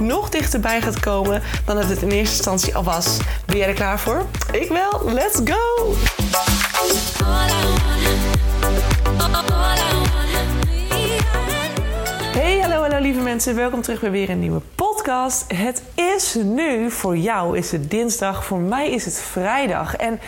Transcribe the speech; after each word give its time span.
nog 0.00 0.28
dichterbij 0.28 0.80
gaat 0.80 1.00
komen 1.00 1.42
dan 1.64 1.76
het 1.76 2.02
in 2.02 2.10
eerste 2.10 2.36
instantie 2.36 2.76
al 2.76 2.84
was. 2.84 3.16
Ben 3.46 3.56
jij 3.56 3.68
er 3.68 3.74
klaar 3.74 3.98
voor? 3.98 4.26
Ik 4.52 4.68
wel. 4.68 5.12
Let's 5.12 5.40
go! 5.44 5.94
Hey, 12.32 12.60
hallo, 12.60 12.80
hallo 12.80 12.98
lieve 12.98 13.20
mensen. 13.20 13.54
Welkom 13.54 13.82
terug 13.82 14.00
bij 14.00 14.10
weer 14.10 14.30
een 14.30 14.38
nieuwe 14.38 14.60
podcast. 14.74 15.44
Het 15.54 15.82
is 15.94 16.34
nu, 16.34 16.90
voor 16.90 17.16
jou 17.16 17.58
is 17.58 17.72
het 17.72 17.90
dinsdag, 17.90 18.44
voor 18.44 18.58
mij 18.58 18.90
is 18.90 19.04
het 19.04 19.20
vrijdag. 19.20 19.96
En 19.96 20.20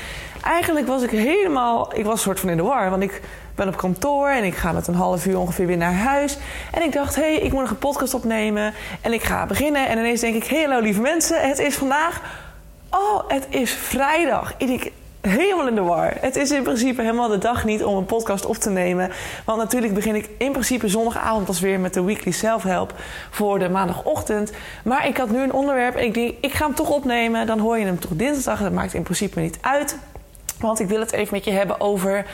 eigenlijk 0.43 0.87
was 0.87 1.03
ik 1.03 1.11
helemaal, 1.11 1.97
ik 1.97 2.05
was 2.05 2.23
soort 2.23 2.41
van 2.41 2.49
in 2.49 2.57
de 2.57 2.63
war, 2.63 2.91
want 2.91 3.03
ik 3.03 3.23
ben 3.55 3.69
op 3.69 3.77
kantoor 3.77 4.29
en 4.29 4.45
ik 4.45 4.55
ga 4.55 4.73
met 4.73 4.87
een 4.87 4.95
half 4.95 5.27
uur 5.27 5.39
ongeveer 5.39 5.67
weer 5.67 5.77
naar 5.77 5.95
huis. 5.95 6.39
En 6.73 6.83
ik 6.83 6.93
dacht, 6.93 7.15
hé, 7.15 7.23
hey, 7.23 7.35
ik 7.35 7.53
moet 7.53 7.61
nog 7.61 7.71
een 7.71 7.79
podcast 7.79 8.15
opnemen 8.15 8.75
en 9.01 9.13
ik 9.13 9.23
ga 9.23 9.47
beginnen. 9.47 9.89
En 9.89 9.99
ineens 9.99 10.21
denk 10.21 10.35
ik, 10.35 10.45
hey, 10.45 10.63
hallo 10.63 10.81
lieve 10.81 11.01
mensen, 11.01 11.49
het 11.49 11.59
is 11.59 11.75
vandaag, 11.75 12.21
oh, 12.91 13.23
het 13.29 13.47
is 13.51 13.73
vrijdag. 13.73 14.55
Ik, 14.57 14.93
helemaal 15.21 15.69
in 15.69 15.75
de 15.75 15.83
war. 15.83 16.13
Het 16.21 16.37
is 16.37 16.51
in 16.51 16.63
principe 16.63 17.01
helemaal 17.01 17.29
de 17.29 17.39
dag 17.39 17.65
niet 17.65 17.85
om 17.85 17.97
een 17.97 18.05
podcast 18.05 18.47
op 18.47 18.57
te 18.57 18.71
nemen. 18.71 19.11
Want 19.45 19.59
natuurlijk 19.59 19.95
begin 19.95 20.15
ik 20.15 20.29
in 20.39 20.53
principe 20.53 20.89
zondagavond 20.89 21.47
pas 21.47 21.61
weer 21.61 21.81
met 21.81 21.95
de 21.95 22.03
weekly 22.03 22.33
self-help 22.33 22.95
voor 23.31 23.59
de 23.59 23.69
maandagochtend. 23.69 24.53
Maar 24.85 25.07
ik 25.07 25.17
had 25.17 25.31
nu 25.31 25.43
een 25.43 25.53
onderwerp 25.53 25.95
en 25.95 26.05
ik 26.05 26.15
denk, 26.15 26.35
ik 26.41 26.53
ga 26.53 26.67
hem 26.67 26.75
toch 26.75 26.91
opnemen. 26.91 27.47
Dan 27.47 27.59
hoor 27.59 27.79
je 27.79 27.85
hem 27.85 27.99
toch 27.99 28.13
dinsdag. 28.15 28.61
Dat 28.61 28.73
maakt 28.73 28.95
in 28.95 29.03
principe 29.03 29.41
niet 29.41 29.59
uit. 29.61 29.99
Want 30.61 30.81
ik 30.81 30.89
wil 30.89 31.01
het 31.01 31.13
even 31.13 31.35
met 31.35 31.45
je 31.45 31.51
hebben 31.51 31.81
over 31.81 32.27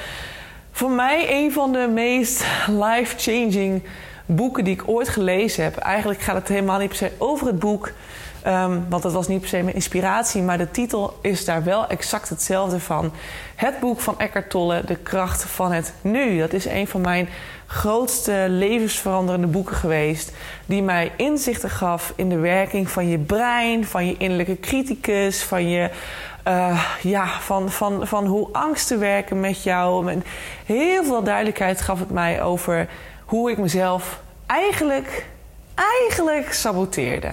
voor 0.72 0.90
mij 0.90 1.26
een 1.30 1.52
van 1.52 1.72
de 1.72 1.90
meest 1.94 2.44
life-changing 2.66 3.82
boeken 4.26 4.64
die 4.64 4.74
ik 4.74 4.88
ooit 4.88 5.08
gelezen 5.08 5.64
heb. 5.64 5.76
Eigenlijk 5.76 6.20
gaat 6.20 6.34
het 6.34 6.48
helemaal 6.48 6.78
niet 6.78 6.88
per 6.88 6.96
se 6.96 7.12
over 7.18 7.46
het 7.46 7.58
boek. 7.58 7.92
Um, 8.46 8.86
want 8.88 9.02
het 9.02 9.12
was 9.12 9.28
niet 9.28 9.40
per 9.40 9.48
se 9.48 9.62
mijn 9.62 9.74
inspiratie, 9.74 10.42
maar 10.42 10.58
de 10.58 10.70
titel 10.70 11.18
is 11.22 11.44
daar 11.44 11.64
wel 11.64 11.86
exact 11.86 12.28
hetzelfde 12.28 12.80
van. 12.80 13.12
Het 13.54 13.80
boek 13.80 14.00
van 14.00 14.18
Eckhart 14.18 14.50
Tolle, 14.50 14.82
De 14.86 14.96
kracht 14.96 15.44
van 15.44 15.72
het 15.72 15.92
nu. 16.00 16.38
Dat 16.38 16.52
is 16.52 16.66
een 16.66 16.86
van 16.86 17.00
mijn 17.00 17.28
grootste 17.66 18.46
levensveranderende 18.48 19.46
boeken 19.46 19.76
geweest. 19.76 20.32
Die 20.66 20.82
mij 20.82 21.12
inzichten 21.16 21.70
gaf 21.70 22.12
in 22.16 22.28
de 22.28 22.38
werking 22.38 22.90
van 22.90 23.08
je 23.08 23.18
brein, 23.18 23.84
van 23.84 24.06
je 24.06 24.16
innerlijke 24.16 24.60
criticus, 24.60 25.42
van 25.42 25.68
je. 25.68 25.90
Uh, 26.48 26.94
ja, 27.02 27.26
van, 27.40 27.70
van, 27.70 28.06
van 28.06 28.26
hoe 28.26 28.48
angsten 28.52 28.98
werken 28.98 29.40
met 29.40 29.62
jou. 29.62 30.10
En 30.10 30.24
heel 30.64 31.04
veel 31.04 31.22
duidelijkheid 31.22 31.80
gaf 31.80 31.98
het 31.98 32.10
mij 32.10 32.42
over 32.42 32.88
hoe 33.24 33.50
ik 33.50 33.58
mezelf 33.58 34.20
eigenlijk, 34.46 35.26
eigenlijk 35.74 36.52
saboteerde 36.52 37.30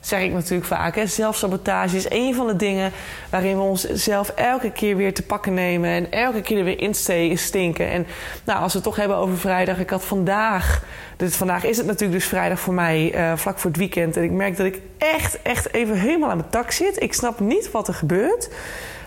zeg 0.00 0.20
ik 0.20 0.32
natuurlijk 0.32 0.66
vaak. 0.66 1.02
Zelfsabotage 1.04 1.96
is 1.96 2.10
een 2.10 2.34
van 2.34 2.46
de 2.46 2.56
dingen 2.56 2.92
waarin 3.30 3.56
we 3.56 3.62
onszelf 3.62 4.28
elke 4.28 4.70
keer 4.70 4.96
weer 4.96 5.14
te 5.14 5.22
pakken 5.22 5.54
nemen 5.54 5.90
en 5.90 6.12
elke 6.12 6.40
keer 6.40 6.58
er 6.58 6.64
weer 6.64 6.80
in 6.80 6.94
stinken. 7.38 7.90
En 7.90 8.06
nou, 8.44 8.60
als 8.60 8.72
we 8.72 8.78
het 8.78 8.88
toch 8.88 8.96
hebben 8.96 9.16
over 9.16 9.38
vrijdag, 9.38 9.78
ik 9.78 9.90
had 9.90 10.04
vandaag, 10.04 10.82
dus 11.16 11.36
vandaag 11.36 11.64
is 11.64 11.76
het 11.76 11.86
natuurlijk 11.86 12.18
dus 12.18 12.28
vrijdag 12.28 12.60
voor 12.60 12.74
mij, 12.74 13.14
uh, 13.14 13.36
vlak 13.36 13.58
voor 13.58 13.70
het 13.70 13.78
weekend. 13.78 14.16
En 14.16 14.22
ik 14.22 14.30
merk 14.30 14.56
dat 14.56 14.66
ik 14.66 14.80
echt, 14.98 15.42
echt 15.42 15.74
even 15.74 15.98
helemaal 15.98 16.30
aan 16.30 16.36
mijn 16.36 16.50
tak 16.50 16.70
zit. 16.70 17.02
Ik 17.02 17.14
snap 17.14 17.40
niet 17.40 17.70
wat 17.70 17.88
er 17.88 17.94
gebeurt. 17.94 18.50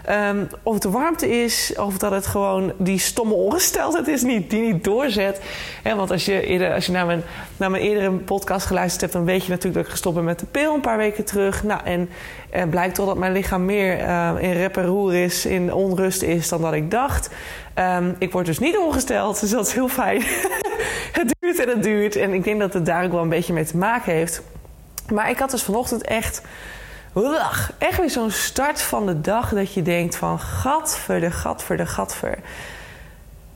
Um, 0.09 0.47
of 0.63 0.73
het 0.73 0.81
de 0.81 0.89
warmte 0.89 1.43
is, 1.43 1.73
of 1.77 1.97
dat 1.97 2.11
het 2.11 2.25
gewoon 2.25 2.73
die 2.77 2.99
stomme 2.99 3.33
ongesteldheid 3.33 4.07
is 4.07 4.21
niet, 4.21 4.49
die 4.49 4.61
niet 4.61 4.83
doorzet. 4.83 5.41
Want 5.83 6.11
als 6.11 6.25
je, 6.25 6.71
als 6.73 6.85
je 6.85 6.91
naar, 6.91 7.05
mijn, 7.05 7.23
naar 7.57 7.71
mijn 7.71 7.83
eerdere 7.83 8.11
podcast 8.11 8.65
geluisterd 8.65 9.01
hebt, 9.01 9.13
dan 9.13 9.25
weet 9.25 9.43
je 9.43 9.49
natuurlijk 9.49 9.75
dat 9.75 9.85
ik 9.85 9.91
gestopt 9.91 10.15
ben 10.15 10.23
met 10.23 10.39
de 10.39 10.45
pil 10.45 10.73
een 10.73 10.81
paar 10.81 10.97
weken 10.97 11.25
terug. 11.25 11.63
Nou, 11.63 11.81
en 11.83 12.09
uh, 12.55 12.63
blijkt 12.69 12.95
toch 12.95 13.05
dat 13.05 13.17
mijn 13.17 13.31
lichaam 13.31 13.65
meer 13.65 13.99
uh, 13.99 14.31
in 14.39 14.51
rep 14.51 14.77
en 14.77 14.85
roer 14.85 15.13
is, 15.13 15.45
in 15.45 15.73
onrust 15.73 16.21
is 16.21 16.49
dan 16.49 16.61
dat 16.61 16.73
ik 16.73 16.91
dacht. 16.91 17.29
Um, 17.75 18.15
ik 18.19 18.31
word 18.31 18.45
dus 18.45 18.59
niet 18.59 18.77
ongesteld, 18.77 19.39
dus 19.39 19.49
dat 19.49 19.67
is 19.67 19.73
heel 19.73 19.87
fijn. 19.87 20.21
het 21.19 21.35
duurt 21.39 21.59
en 21.59 21.69
het 21.69 21.83
duurt. 21.83 22.15
En 22.15 22.33
ik 22.33 22.43
denk 22.43 22.59
dat 22.59 22.73
het 22.73 22.85
daar 22.85 23.03
ook 23.05 23.11
wel 23.11 23.21
een 23.21 23.29
beetje 23.29 23.53
mee 23.53 23.65
te 23.65 23.77
maken 23.77 24.13
heeft. 24.13 24.41
Maar 25.11 25.29
ik 25.29 25.37
had 25.37 25.51
dus 25.51 25.63
vanochtend 25.63 26.03
echt 26.03 26.41
Echt 27.77 27.99
weer 27.99 28.09
zo'n 28.09 28.31
start 28.31 28.81
van 28.81 29.05
de 29.05 29.21
dag 29.21 29.49
dat 29.49 29.73
je 29.73 29.81
denkt 29.81 30.15
van 30.15 30.39
gatver 30.39 31.19
de 31.19 31.31
gatver 31.31 31.77
de 31.77 31.85
gatver. 31.85 32.37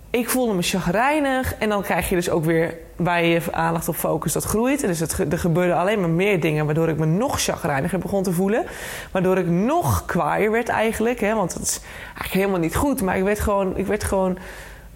Ik 0.10 0.30
voelde 0.30 0.54
me 0.54 0.62
chagrijnig 0.62 1.56
en 1.56 1.70
dan 1.70 1.82
krijg 1.82 2.10
je 2.10 2.16
dus 2.16 2.30
ook 2.30 2.46
weer 2.46 2.78
bij 2.96 3.30
je 3.30 3.42
aandacht 3.52 3.88
op 3.88 3.96
focus 3.96 4.34
dat 4.34 4.44
groeit. 4.44 4.82
Dus 4.82 5.00
het, 5.00 5.18
er 5.32 5.40
gebeurden 5.40 5.78
alleen 5.78 6.00
maar 6.00 6.10
meer 6.10 6.40
dingen 6.40 6.66
waardoor 6.66 6.90
ik 6.90 6.98
me 6.98 7.06
nog 7.06 7.42
chagrijniger 7.42 8.00
begon 8.00 8.24
te 8.24 8.32
voelen. 8.32 8.66
Waardoor 9.12 9.38
ik 9.38 9.48
nog 9.48 10.06
kwaaier 10.06 10.52
werd 10.52 10.70
eigenlijk. 10.70 11.20
Hè, 11.20 11.36
want 11.36 11.54
het 11.54 11.64
is 11.64 11.80
eigenlijk 12.08 12.34
helemaal 12.34 12.60
niet 12.60 12.76
goed. 12.76 13.02
Maar 13.02 13.18
ik 13.18 13.24
werd 13.24 13.40
gewoon... 13.40 13.78
Ik 13.78 13.88
werd 13.88 14.04
gewoon 14.04 14.38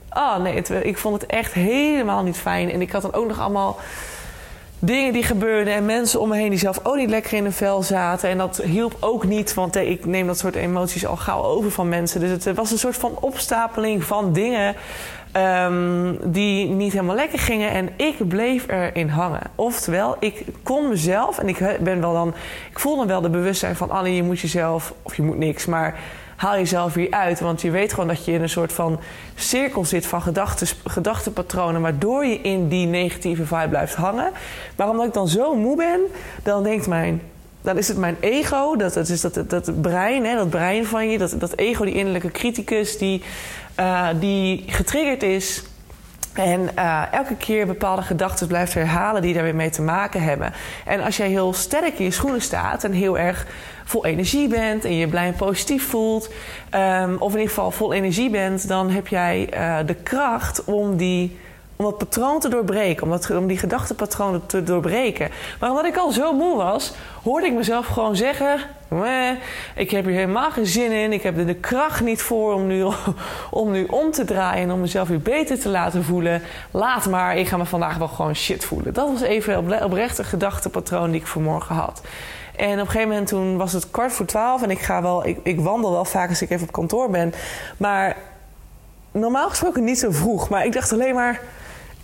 oh 0.09 0.37
nee, 0.37 0.61
ik 0.83 0.97
vond 0.97 1.21
het 1.21 1.31
echt 1.31 1.53
helemaal 1.53 2.23
niet 2.23 2.37
fijn. 2.37 2.71
En 2.71 2.81
ik 2.81 2.91
had 2.91 3.01
dan 3.01 3.13
ook 3.13 3.27
nog 3.27 3.39
allemaal 3.39 3.77
dingen 4.79 5.13
die 5.13 5.23
gebeurden 5.23 5.73
en 5.73 5.85
mensen 5.85 6.19
om 6.19 6.29
me 6.29 6.35
heen 6.35 6.49
die 6.49 6.59
zelf 6.59 6.79
ook 6.83 6.95
niet 6.95 7.09
lekker 7.09 7.33
in 7.33 7.43
hun 7.43 7.53
vel 7.53 7.83
zaten. 7.83 8.29
En 8.29 8.37
dat 8.37 8.57
hielp 8.57 8.97
ook 8.99 9.25
niet, 9.25 9.53
want 9.53 9.75
eh, 9.75 9.89
ik 9.89 10.05
neem 10.05 10.27
dat 10.27 10.37
soort 10.37 10.55
emoties 10.55 11.05
al 11.05 11.15
gauw 11.15 11.43
over 11.43 11.71
van 11.71 11.89
mensen. 11.89 12.19
Dus 12.19 12.45
het 12.45 12.55
was 12.55 12.71
een 12.71 12.77
soort 12.77 12.97
van 12.97 13.17
opstapeling 13.19 14.03
van 14.03 14.33
dingen 14.33 14.75
um, 15.33 16.17
die 16.23 16.67
niet 16.67 16.93
helemaal 16.93 17.15
lekker 17.15 17.39
gingen. 17.39 17.71
En 17.71 17.89
ik 17.95 18.27
bleef 18.27 18.65
erin 18.67 19.09
hangen. 19.09 19.41
Oftewel, 19.55 20.15
ik 20.19 20.45
kon 20.63 20.89
mezelf, 20.89 21.37
en 21.37 21.47
ik 21.47 21.77
ben 21.79 22.01
wel 22.01 22.13
dan, 22.13 22.33
ik 22.71 22.79
voel 22.79 22.97
dan 22.97 23.07
wel 23.07 23.21
de 23.21 23.29
bewustzijn 23.29 23.75
van 23.75 23.89
Annie, 23.89 24.15
je 24.15 24.23
moet 24.23 24.39
jezelf, 24.39 24.93
of 25.01 25.15
je 25.15 25.21
moet 25.21 25.37
niks, 25.37 25.65
maar 25.65 25.99
haal 26.39 26.55
jezelf 26.55 26.93
weer 26.93 27.11
uit. 27.11 27.39
Want 27.39 27.61
je 27.61 27.71
weet 27.71 27.93
gewoon 27.93 28.07
dat 28.07 28.25
je 28.25 28.31
in 28.31 28.41
een 28.41 28.49
soort 28.49 28.73
van 28.73 28.99
cirkel 29.35 29.85
zit 29.85 30.05
van 30.05 30.21
gedachtenpatronen, 30.83 31.81
waardoor 31.81 32.25
je 32.25 32.41
in 32.41 32.67
die 32.67 32.87
negatieve 32.87 33.45
vibe 33.45 33.67
blijft 33.69 33.95
hangen. 33.95 34.31
Maar 34.75 34.89
omdat 34.89 35.05
ik 35.05 35.13
dan 35.13 35.27
zo 35.27 35.55
moe 35.55 35.75
ben, 35.75 35.99
dan 36.43 36.63
denkt 36.63 36.87
mijn. 36.87 37.21
Dan 37.61 37.77
is 37.77 37.87
het 37.87 37.97
mijn 37.97 38.17
ego, 38.19 38.75
dat, 38.75 38.93
dat 38.93 39.09
is 39.09 39.21
dat, 39.21 39.43
dat 39.47 39.81
brein, 39.81 40.25
hè, 40.25 40.35
dat 40.35 40.49
brein 40.49 40.85
van 40.85 41.09
je, 41.09 41.17
dat, 41.17 41.35
dat 41.37 41.57
ego, 41.57 41.85
die 41.85 41.93
innerlijke 41.93 42.31
criticus, 42.31 42.97
die, 42.97 43.23
uh, 43.79 44.07
die 44.19 44.63
getriggerd 44.67 45.23
is 45.23 45.63
en 46.33 46.69
uh, 46.75 47.13
elke 47.13 47.35
keer 47.35 47.65
bepaalde 47.65 48.01
gedachten 48.01 48.47
blijft 48.47 48.73
herhalen 48.73 49.21
die 49.21 49.33
daar 49.33 49.43
weer 49.43 49.55
mee 49.55 49.69
te 49.69 49.81
maken 49.81 50.23
hebben. 50.23 50.53
En 50.85 51.01
als 51.01 51.17
jij 51.17 51.29
heel 51.29 51.53
sterk 51.53 51.99
in 51.99 52.05
je 52.05 52.11
schoenen 52.11 52.41
staat 52.41 52.83
en 52.83 52.91
heel 52.91 53.17
erg 53.17 53.47
vol 53.83 54.05
energie 54.05 54.47
bent 54.47 54.85
en 54.85 54.95
je 54.95 55.07
blij 55.07 55.27
en 55.27 55.35
positief 55.35 55.87
voelt, 55.87 56.29
um, 56.75 57.15
of 57.19 57.31
in 57.31 57.39
ieder 57.39 57.53
geval 57.53 57.71
vol 57.71 57.93
energie 57.93 58.29
bent, 58.29 58.67
dan 58.67 58.89
heb 58.89 59.07
jij 59.07 59.49
uh, 59.53 59.77
de 59.85 59.93
kracht 59.95 60.63
om 60.63 60.97
die 60.97 61.37
om 61.79 61.85
dat 61.85 61.97
patroon 61.97 62.39
te 62.39 62.49
doorbreken, 62.49 63.03
om, 63.03 63.09
dat, 63.09 63.29
om 63.29 63.47
die 63.47 63.57
gedachtenpatronen 63.57 64.45
te 64.45 64.63
doorbreken. 64.63 65.29
Maar 65.59 65.69
omdat 65.69 65.85
ik 65.85 65.97
al 65.97 66.11
zo 66.11 66.33
moe 66.33 66.55
was, 66.57 66.93
hoorde 67.23 67.47
ik 67.47 67.53
mezelf 67.53 67.87
gewoon 67.87 68.15
zeggen: 68.15 68.59
ik 69.75 69.91
heb 69.91 70.05
hier 70.05 70.13
helemaal 70.13 70.51
geen 70.51 70.65
zin 70.65 70.91
in, 70.91 71.13
ik 71.13 71.23
heb 71.23 71.37
er 71.37 71.45
de 71.45 71.55
kracht 71.55 72.01
niet 72.01 72.21
voor 72.21 72.53
om 72.53 72.67
nu, 72.67 72.83
om 73.51 73.71
nu 73.71 73.85
om 73.85 74.11
te 74.11 74.25
draaien 74.25 74.63
en 74.63 74.71
om 74.71 74.79
mezelf 74.79 75.07
weer 75.07 75.21
beter 75.21 75.59
te 75.59 75.69
laten 75.69 76.03
voelen. 76.03 76.41
Laat 76.71 77.09
maar, 77.09 77.37
ik 77.37 77.47
ga 77.47 77.57
me 77.57 77.65
vandaag 77.65 77.97
wel 77.97 78.07
gewoon 78.07 78.35
shit 78.35 78.65
voelen. 78.65 78.93
Dat 78.93 79.11
was 79.11 79.21
even 79.21 79.83
oprecht 79.83 80.17
een 80.17 80.25
gedachtepatroon 80.25 81.11
die 81.11 81.21
ik 81.21 81.27
vanmorgen 81.27 81.75
had. 81.75 82.01
En 82.55 82.73
op 82.73 82.79
een 82.79 82.85
gegeven 82.85 83.07
moment 83.07 83.27
toen 83.27 83.57
was 83.57 83.73
het 83.73 83.91
kwart 83.91 84.11
voor 84.11 84.25
twaalf 84.25 84.63
en 84.63 84.69
ik 84.69 84.79
ga 84.79 85.01
wel, 85.01 85.25
ik, 85.25 85.39
ik 85.43 85.59
wandel 85.59 85.91
wel 85.91 86.05
vaak 86.05 86.29
als 86.29 86.41
ik 86.41 86.49
even 86.49 86.67
op 86.67 86.73
kantoor 86.73 87.09
ben. 87.09 87.33
Maar 87.77 88.15
normaal 89.11 89.49
gesproken 89.49 89.83
niet 89.83 89.99
zo 89.99 90.11
vroeg. 90.11 90.49
Maar 90.49 90.65
ik 90.65 90.73
dacht 90.73 90.93
alleen 90.93 91.15
maar 91.15 91.41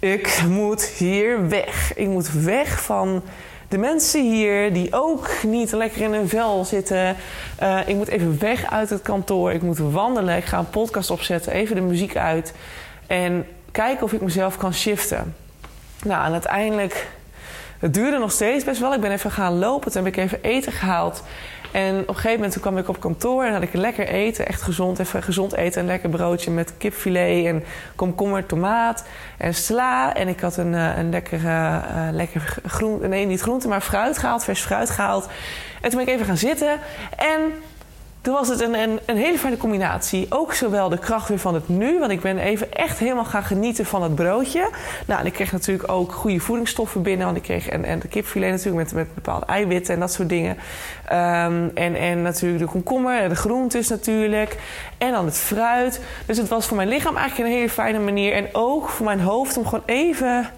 ik 0.06 0.42
moet 0.50 0.86
hier 0.86 1.50
weg. 1.50 1.96
Ik 1.96 2.08
moet 2.08 2.32
weg 2.32 2.82
van 2.82 3.24
de 3.68 3.78
mensen 3.78 4.22
hier 4.22 4.74
die 4.74 4.94
ook 4.94 5.30
niet 5.44 5.72
lekker 5.72 6.02
in 6.02 6.14
hun 6.14 6.30
vel 6.30 6.66
zitten. 6.66 7.16
Uh, 7.62 7.80
ik 7.88 7.96
moet 7.96 8.08
even 8.08 8.40
weg 8.40 8.72
uit 8.72 8.90
het 8.90 9.02
kantoor. 9.02 9.52
Ik 9.52 9.62
moet 9.62 9.78
wandelen. 9.78 10.38
Ik 10.38 10.46
ga 10.46 10.58
een 10.58 10.70
podcast 10.70 11.10
opzetten. 11.10 11.54
Even 11.54 11.76
de 11.76 11.82
muziek 11.82 12.16
uit. 12.16 12.54
En 13.08 13.46
kijken 13.72 14.04
of 14.04 14.14
ik 14.14 14.22
mezelf 14.22 14.58
kan 14.58 14.74
shiften. 14.74 15.36
Nou, 16.04 16.26
en 16.26 16.32
uiteindelijk 16.32 17.08
Het 17.80 17.94
duurde 17.94 18.18
nog 18.18 18.32
steeds 18.32 18.64
best 18.64 18.80
wel. 18.80 18.94
Ik 18.94 19.02
ben 19.02 19.12
even 19.12 19.32
gaan 19.32 19.58
lopen. 19.58 19.92
Toen 19.92 20.06
heb 20.06 20.14
ik 20.14 20.24
even 20.24 20.40
eten 20.42 20.72
gehaald. 20.72 21.24
En 21.76 22.00
op 22.00 22.08
een 22.08 22.16
gegeven 22.16 22.36
moment 22.36 22.52
toen 22.52 22.62
kwam 22.62 22.78
ik 22.78 22.88
op 22.88 23.00
kantoor 23.00 23.44
en 23.44 23.54
had 23.54 23.62
ik 23.62 23.74
lekker 23.74 24.08
eten. 24.08 24.48
Echt 24.48 24.62
gezond. 24.62 25.00
Even 25.00 25.24
gezond 25.24 25.54
eten. 25.54 25.82
Een 25.82 25.88
lekker 25.88 26.10
broodje 26.10 26.52
met 26.52 26.78
kipfilet 26.78 27.46
en 27.46 27.64
komkommer, 27.96 28.46
tomaat 28.46 29.06
en 29.38 29.54
sla. 29.54 30.14
En 30.14 30.28
ik 30.28 30.40
had 30.40 30.58
een, 30.58 30.74
eh, 30.74 30.98
een 30.98 31.10
lekkere, 31.10 31.48
uh, 31.48 32.08
lekker 32.12 32.58
groente... 32.66 33.08
Nee, 33.08 33.26
niet 33.26 33.42
groente, 33.42 33.68
maar 33.68 33.82
fruit 33.82 34.18
gehaald. 34.18 34.44
Vers 34.44 34.62
fruit 34.62 34.90
gehaald. 34.90 35.28
En 35.82 35.90
toen 35.90 36.00
ben 36.00 36.08
ik 36.08 36.14
even 36.14 36.26
gaan 36.26 36.38
zitten. 36.38 36.80
En 37.18 37.54
toen 38.26 38.34
was 38.34 38.48
het 38.48 38.62
een, 38.62 38.74
een, 38.74 39.00
een, 39.06 39.18
hele 39.18 39.38
fijne 39.38 39.58
combinatie. 39.58 40.26
Ook 40.30 40.54
zowel 40.54 40.90
de 40.90 40.98
kracht 40.98 41.28
weer 41.28 41.40
van 41.40 41.54
het 41.54 41.70
nu, 41.70 42.00
want 42.00 42.12
ik 42.12 42.22
ben 42.22 42.38
even 42.38 42.74
echt 42.74 42.98
helemaal 42.98 43.26
gaan 43.26 43.44
genieten 43.44 43.86
van 43.86 44.04
het 44.04 44.16
broodje. 44.16 44.70
Nou, 45.08 45.20
en 45.20 45.26
ik 45.26 45.34
kreeg 45.34 45.52
natuurlijk 45.52 45.92
ook 45.92 46.12
goede 46.12 46.40
voedingsstoffen 46.40 47.02
binnen, 47.02 47.26
want 47.26 47.38
ik 47.38 47.44
kreeg 47.44 47.70
en, 47.70 47.84
en 47.84 48.00
de 48.00 48.08
kipfilet 48.08 48.50
natuurlijk 48.50 48.78
met, 48.78 48.94
met 48.94 49.16
bepaalde 49.16 49.46
eiwitten 49.46 49.94
en 49.94 50.00
dat 50.00 50.14
soort 50.14 50.30
dingen. 50.30 50.58
Um, 51.12 51.72
en, 51.74 51.96
en 51.96 52.22
natuurlijk 52.22 52.64
de 52.64 52.70
komkommer, 52.70 53.30
de 53.30 53.36
groentes 53.36 53.88
natuurlijk. 53.88 54.58
En 54.98 55.12
dan 55.12 55.26
het 55.26 55.38
fruit. 55.38 56.02
Dus 56.26 56.38
het 56.38 56.48
was 56.48 56.68
voor 56.68 56.78
mijn 56.78 56.90
lichaam 56.90 57.18
eigenlijk 57.18 57.50
een 57.50 57.56
hele 57.56 57.70
fijne 57.70 58.00
manier. 58.00 58.34
En 58.34 58.48
ook 58.52 58.90
voor 58.90 59.06
mijn 59.06 59.20
hoofd 59.20 59.58
om 59.58 59.66
gewoon 59.66 59.84
even 59.86 60.50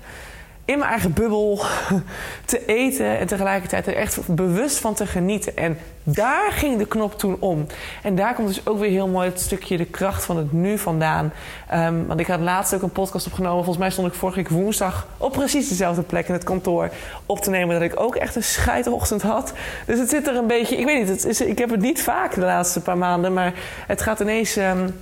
in 0.68 0.80
mijn 0.80 0.92
eigen 0.92 1.14
bubbel 1.14 1.62
te 2.46 2.66
eten 2.66 3.18
en 3.18 3.28
tegelijkertijd 3.28 3.88
er 3.88 3.96
echt 3.96 4.36
bewust 4.36 4.78
van 4.78 4.94
te 4.94 5.06
genieten. 5.06 5.58
En 5.58 5.78
daar 6.04 6.52
ging 6.52 6.78
de 6.78 6.86
knop 6.86 7.18
toen 7.18 7.38
om. 7.40 7.66
En 8.04 8.16
daar 8.16 8.34
komt 8.34 8.48
dus 8.48 8.68
ook 8.68 8.80
weer 8.80 8.90
heel 8.90 9.08
mooi 9.08 9.30
het 9.30 9.40
stukje 9.40 9.78
de 9.78 9.86
kracht 9.86 10.26
van 10.26 10.38
het 10.38 10.52
nu 10.52 10.78
vandaan. 10.78 11.34
Um, 11.74 12.08
want 12.08 12.20
ik 12.20 12.28
had 12.28 12.40
laatst 12.40 12.74
ook 12.74 12.82
een 12.82 12.92
podcast 12.92 13.26
opgenomen. 13.26 13.58
Volgens 13.58 13.78
mij 13.78 13.90
stond 13.90 14.08
ik 14.08 14.14
vorige 14.14 14.38
week 14.38 14.50
woensdag 14.50 15.08
op 15.18 15.32
precies 15.32 15.70
dezelfde 15.70 16.02
plek 16.02 16.28
in 16.28 16.34
het 16.34 16.44
kantoor 16.44 16.90
op 17.26 17.40
te 17.40 17.50
nemen. 17.50 17.80
Dat 17.80 17.92
ik 17.92 18.00
ook 18.00 18.16
echt 18.16 18.36
een 18.36 18.44
scheitochtend 18.44 19.22
had. 19.22 19.54
Dus 19.86 20.00
het 20.00 20.10
zit 20.10 20.28
er 20.28 20.36
een 20.36 20.48
beetje. 20.48 20.78
Ik 20.78 20.86
weet 20.86 21.00
niet, 21.00 21.10
het 21.10 21.26
is, 21.26 21.42
ik 21.42 21.58
heb 21.58 21.70
het 21.70 21.82
niet 21.82 22.02
vaak 22.02 22.34
de 22.34 22.42
laatste 22.42 22.82
paar 22.82 22.98
maanden. 22.98 23.34
Maar 23.34 23.54
het 23.88 24.02
gaat 24.02 24.20
ineens. 24.20 24.56
Um, 24.56 24.96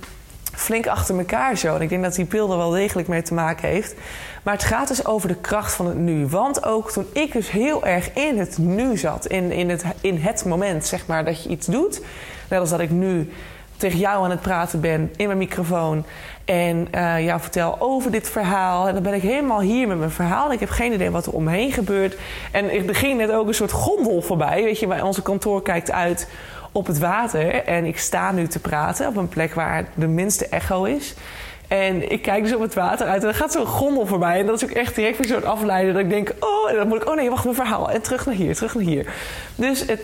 flink 0.56 0.86
achter 0.86 1.18
elkaar 1.18 1.56
zo. 1.56 1.74
En 1.74 1.80
ik 1.80 1.88
denk 1.88 2.02
dat 2.02 2.14
die 2.14 2.24
pil 2.24 2.50
er 2.50 2.56
wel 2.56 2.70
degelijk 2.70 3.08
mee 3.08 3.22
te 3.22 3.34
maken 3.34 3.68
heeft. 3.68 3.94
Maar 4.42 4.54
het 4.54 4.64
gaat 4.64 4.88
dus 4.88 5.06
over 5.06 5.28
de 5.28 5.34
kracht 5.34 5.72
van 5.72 5.86
het 5.86 5.96
nu. 5.96 6.26
Want 6.26 6.64
ook 6.64 6.90
toen 6.90 7.06
ik 7.12 7.32
dus 7.32 7.50
heel 7.50 7.86
erg 7.86 8.12
in 8.12 8.38
het 8.38 8.58
nu 8.58 8.96
zat, 8.96 9.26
in, 9.26 9.52
in, 9.52 9.70
het, 9.70 9.84
in 10.00 10.18
het 10.18 10.44
moment 10.44 10.86
zeg 10.86 11.06
maar, 11.06 11.24
dat 11.24 11.42
je 11.42 11.48
iets 11.48 11.66
doet. 11.66 12.00
Net 12.48 12.60
als 12.60 12.70
dat 12.70 12.80
ik 12.80 12.90
nu 12.90 13.30
tegen 13.76 13.98
jou 13.98 14.24
aan 14.24 14.30
het 14.30 14.40
praten 14.40 14.80
ben 14.80 15.12
in 15.16 15.26
mijn 15.26 15.38
microfoon. 15.38 16.04
En 16.44 16.88
uh, 16.94 17.24
jou 17.24 17.40
vertel 17.40 17.76
over 17.78 18.10
dit 18.10 18.28
verhaal. 18.28 18.88
En 18.88 18.94
dan 18.94 19.02
ben 19.02 19.14
ik 19.14 19.22
helemaal 19.22 19.60
hier 19.60 19.88
met 19.88 19.98
mijn 19.98 20.10
verhaal. 20.10 20.52
Ik 20.52 20.60
heb 20.60 20.70
geen 20.70 20.92
idee 20.92 21.10
wat 21.10 21.26
er 21.26 21.32
omheen 21.32 21.72
gebeurt. 21.72 22.16
En 22.52 22.70
er 22.88 22.94
ging 22.94 23.18
net 23.18 23.30
ook 23.30 23.46
een 23.46 23.54
soort 23.54 23.72
gondel 23.72 24.22
voorbij. 24.22 24.62
Weet 24.62 24.78
je, 24.78 25.04
onze 25.04 25.22
kantoor 25.22 25.62
kijkt 25.62 25.90
uit 25.90 26.28
op 26.76 26.86
het 26.86 26.98
water. 26.98 27.64
En 27.64 27.84
ik 27.84 27.98
sta 27.98 28.32
nu 28.32 28.46
te 28.46 28.58
praten 28.58 29.08
op 29.08 29.16
een 29.16 29.28
plek 29.28 29.54
waar 29.54 29.84
de 29.94 30.06
minste 30.06 30.46
echo 30.46 30.84
is. 30.84 31.14
En 31.68 32.10
ik 32.10 32.22
kijk 32.22 32.42
dus 32.42 32.54
op 32.54 32.60
het 32.60 32.74
water 32.74 33.06
uit 33.06 33.20
en 33.20 33.26
dan 33.26 33.34
gaat 33.34 33.52
zo'n 33.52 33.66
gondel 33.66 34.06
voorbij. 34.06 34.40
En 34.40 34.46
dat 34.46 34.62
is 34.62 34.68
ook 34.68 34.76
echt 34.76 34.94
direct 34.94 35.18
weer 35.18 35.26
zo'n 35.26 35.44
afleiden. 35.44 35.94
Dat 35.94 36.02
ik 36.02 36.10
denk, 36.10 36.32
oh, 36.40 36.70
en 36.70 36.76
dan 36.76 36.88
moet 36.88 37.02
ik, 37.02 37.08
oh 37.08 37.16
nee, 37.16 37.30
wacht, 37.30 37.44
mijn 37.44 37.56
verhaal. 37.56 37.90
En 37.90 38.02
terug 38.02 38.26
naar 38.26 38.34
hier, 38.34 38.54
terug 38.54 38.74
naar 38.74 38.84
hier. 38.84 39.12
Dus 39.54 39.86
het, 39.86 40.00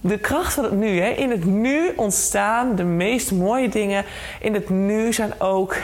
de 0.00 0.18
kracht 0.18 0.52
van 0.52 0.64
het 0.64 0.72
nu, 0.72 1.00
hè. 1.00 1.08
In 1.08 1.30
het 1.30 1.44
nu 1.44 1.92
ontstaan 1.96 2.76
de 2.76 2.84
meest 2.84 3.32
mooie 3.32 3.68
dingen. 3.68 4.04
In 4.40 4.54
het 4.54 4.68
nu 4.68 5.12
zijn 5.12 5.40
ook, 5.40 5.76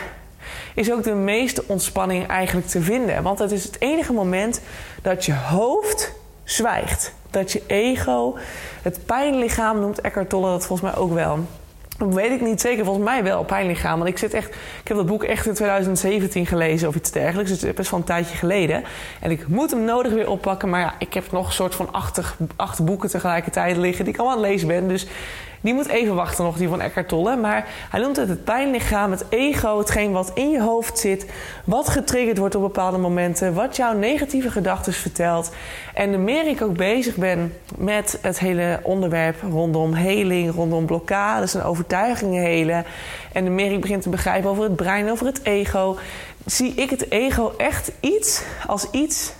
is 0.75 0.93
ook 0.93 1.03
de 1.03 1.15
meeste 1.15 1.65
ontspanning 1.67 2.27
eigenlijk 2.27 2.67
te 2.67 2.81
vinden. 2.81 3.23
Want 3.23 3.39
het 3.39 3.51
is 3.51 3.65
het 3.65 3.77
enige 3.79 4.13
moment 4.13 4.61
dat 5.03 5.25
je 5.25 5.35
hoofd 5.35 6.13
zwijgt. 6.45 7.13
Dat 7.33 7.53
je 7.53 7.63
ego, 7.67 8.37
het 8.83 9.07
pijnlichaam 9.07 9.81
noemt 9.81 10.01
Eckhart 10.01 10.29
Tolle 10.29 10.51
dat 10.51 10.67
volgens 10.67 10.91
mij 10.91 11.01
ook 11.01 11.13
wel 11.13 11.39
weet 12.11 12.31
ik 12.31 12.41
niet 12.41 12.61
zeker, 12.61 12.85
volgens 12.85 13.05
mij 13.05 13.23
wel, 13.23 13.45
pijnlichaam. 13.45 13.99
Want 13.99 14.11
ik 14.11 14.19
zit 14.19 14.35
echt, 14.35 14.49
ik 14.83 14.89
heb 14.89 14.97
dat 14.97 15.07
boek 15.07 15.25
echt 15.25 15.47
in 15.47 15.55
2017 15.55 16.47
gelezen 16.47 16.89
of 16.89 16.95
iets 16.95 17.11
dergelijks. 17.11 17.51
Dus 17.51 17.61
het 17.61 17.71
is 17.71 17.77
best 17.77 17.91
wel 17.91 18.01
een 18.01 18.07
tijdje 18.07 18.37
geleden. 18.37 18.85
En 19.21 19.31
ik 19.31 19.49
moet 19.49 19.71
hem 19.71 19.85
nodig 19.85 20.13
weer 20.13 20.31
oppakken. 20.31 20.69
Maar 20.69 20.81
ja, 20.81 20.95
ik 20.99 21.15
heb 21.15 21.33
nog 21.33 21.47
een 21.47 21.53
soort 21.53 21.75
van 21.75 21.93
acht, 21.93 22.21
acht 22.57 22.85
boeken 22.85 23.11
tegelijkertijd 23.11 23.77
liggen 23.77 24.05
die 24.05 24.15
ik 24.15 24.21
allemaal 24.21 24.37
aan 24.37 24.43
het 24.43 24.53
lezen 24.53 24.69
ben. 24.69 24.89
Dus 24.89 25.07
die 25.63 25.75
moet 25.75 25.89
even 25.89 26.15
wachten 26.15 26.45
nog, 26.45 26.57
die 26.57 26.69
van 26.69 26.81
Eckhart 26.81 27.09
Tolle. 27.09 27.37
Maar 27.37 27.67
hij 27.91 28.01
noemt 28.01 28.17
het 28.17 28.29
het 28.29 28.45
pijnlichaam, 28.45 29.11
het 29.11 29.25
ego, 29.29 29.79
hetgeen 29.79 30.13
wat 30.13 30.31
in 30.35 30.51
je 30.51 30.63
hoofd 30.63 30.99
zit. 30.99 31.27
Wat 31.65 31.89
getriggerd 31.89 32.39
wordt 32.39 32.55
op 32.55 32.63
bepaalde 32.63 32.99
momenten. 32.99 33.55
Wat 33.55 33.77
jouw 33.77 33.93
negatieve 33.93 34.51
gedachten 34.51 34.93
vertelt. 34.93 35.51
En 35.95 36.11
de 36.11 36.19
meer 36.19 36.47
ik 36.47 36.63
ook 36.63 36.77
bezig 36.77 37.17
ben 37.17 37.55
met 37.77 38.19
het 38.21 38.39
hele 38.39 38.81
onderwerp 38.83 39.37
rondom 39.43 39.95
heling, 39.95 40.55
rondom 40.55 40.87
blokkades 40.87 41.55
en 41.55 41.63
overtuigingen 41.63 42.43
helen. 42.43 42.85
En 43.33 43.45
de 43.45 43.51
meer 43.51 43.73
ik 43.73 43.81
begin 43.81 44.01
te 44.01 44.09
begrijpen 44.09 44.51
over 44.51 44.63
het 44.63 44.77
brein, 44.77 45.11
over 45.11 45.27
het 45.27 45.41
ego. 45.43 45.97
Zie 46.47 46.75
ik 46.75 46.91
het 46.91 47.11
ego 47.11 47.55
echt 47.57 47.93
iets 48.01 48.43
als 48.67 48.91
iets 48.91 49.33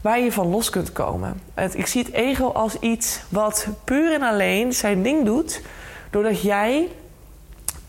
waar 0.00 0.20
je 0.20 0.32
van 0.32 0.46
los 0.46 0.70
kunt 0.70 0.92
komen. 0.92 1.40
ik 1.72 1.86
zie 1.86 2.02
het 2.02 2.12
ego 2.12 2.48
als 2.48 2.78
iets 2.78 3.20
wat 3.28 3.66
puur 3.84 4.12
en 4.12 4.22
alleen 4.22 4.72
zijn 4.72 5.02
ding 5.02 5.24
doet, 5.24 5.62
doordat 6.10 6.42
jij 6.42 6.88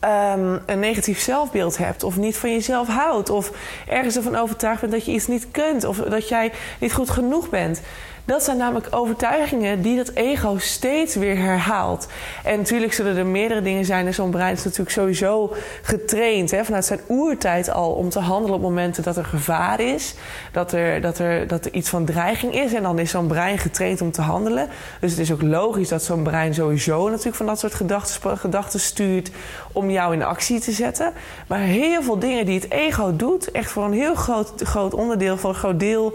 um, 0.01 0.59
een 0.65 0.79
negatief 0.79 1.19
zelfbeeld 1.19 1.77
hebt, 1.77 2.03
of 2.03 2.17
niet 2.17 2.37
van 2.37 2.51
jezelf 2.51 2.87
houdt, 2.87 3.29
of 3.29 3.51
ergens 3.87 4.15
ervan 4.15 4.35
overtuigd 4.35 4.81
bent 4.81 4.93
dat 4.93 5.05
je 5.05 5.11
iets 5.11 5.27
niet 5.27 5.47
kunt, 5.51 5.83
of 5.83 5.97
dat 5.97 6.27
jij 6.27 6.51
niet 6.79 6.93
goed 6.93 7.09
genoeg 7.09 7.49
bent. 7.49 7.81
Dat 8.27 8.43
zijn 8.43 8.57
namelijk 8.57 8.87
overtuigingen 8.89 9.81
die 9.81 9.97
dat 9.97 10.11
ego 10.13 10.57
steeds 10.57 11.15
weer 11.15 11.37
herhaalt. 11.37 12.07
En 12.43 12.57
natuurlijk 12.57 12.93
zullen 12.93 13.17
er 13.17 13.25
meerdere 13.25 13.61
dingen 13.61 13.85
zijn. 13.85 14.05
En 14.07 14.13
zo'n 14.13 14.31
brein 14.31 14.53
is 14.53 14.63
natuurlijk 14.63 14.91
sowieso 14.91 15.53
getraind 15.81 16.51
hè, 16.51 16.65
vanuit 16.65 16.85
zijn 16.85 16.99
oertijd 17.07 17.69
al 17.69 17.91
om 17.91 18.09
te 18.09 18.19
handelen 18.19 18.55
op 18.55 18.61
momenten 18.61 19.03
dat 19.03 19.17
er 19.17 19.25
gevaar 19.25 19.79
is. 19.79 20.15
Dat 20.51 20.71
er, 20.71 21.01
dat 21.01 21.19
er, 21.19 21.47
dat 21.47 21.65
er 21.65 21.73
iets 21.73 21.89
van 21.89 22.05
dreiging 22.05 22.53
is. 22.53 22.73
En 22.73 22.83
dan 22.83 22.99
is 22.99 23.11
zo'n 23.11 23.27
brein 23.27 23.57
getraind 23.57 24.01
om 24.01 24.11
te 24.11 24.21
handelen. 24.21 24.67
Dus 24.99 25.11
het 25.11 25.19
is 25.19 25.31
ook 25.31 25.41
logisch 25.41 25.89
dat 25.89 26.03
zo'n 26.03 26.23
brein 26.23 26.53
sowieso 26.53 27.09
natuurlijk 27.09 27.35
van 27.35 27.45
dat 27.45 27.59
soort 27.59 27.73
gedachten, 27.73 28.37
gedachten 28.37 28.79
stuurt 28.79 29.31
om 29.71 29.89
jou 29.89 30.13
in 30.13 30.23
actie 30.23 30.59
te 30.59 30.71
zetten. 30.71 31.13
Maar 31.47 31.59
heel 31.59 32.01
veel 32.01 32.19
dingen 32.19 32.45
die 32.45 32.59
het 32.59 32.71
ego 32.71 33.15
doet, 33.15 33.51
echt 33.51 33.71
voor 33.71 33.83
een 33.83 33.93
heel 33.93 34.15
groot, 34.15 34.51
groot 34.55 34.93
onderdeel, 34.93 35.37
voor 35.37 35.49
een 35.49 35.55
groot 35.55 35.79
deel, 35.79 36.13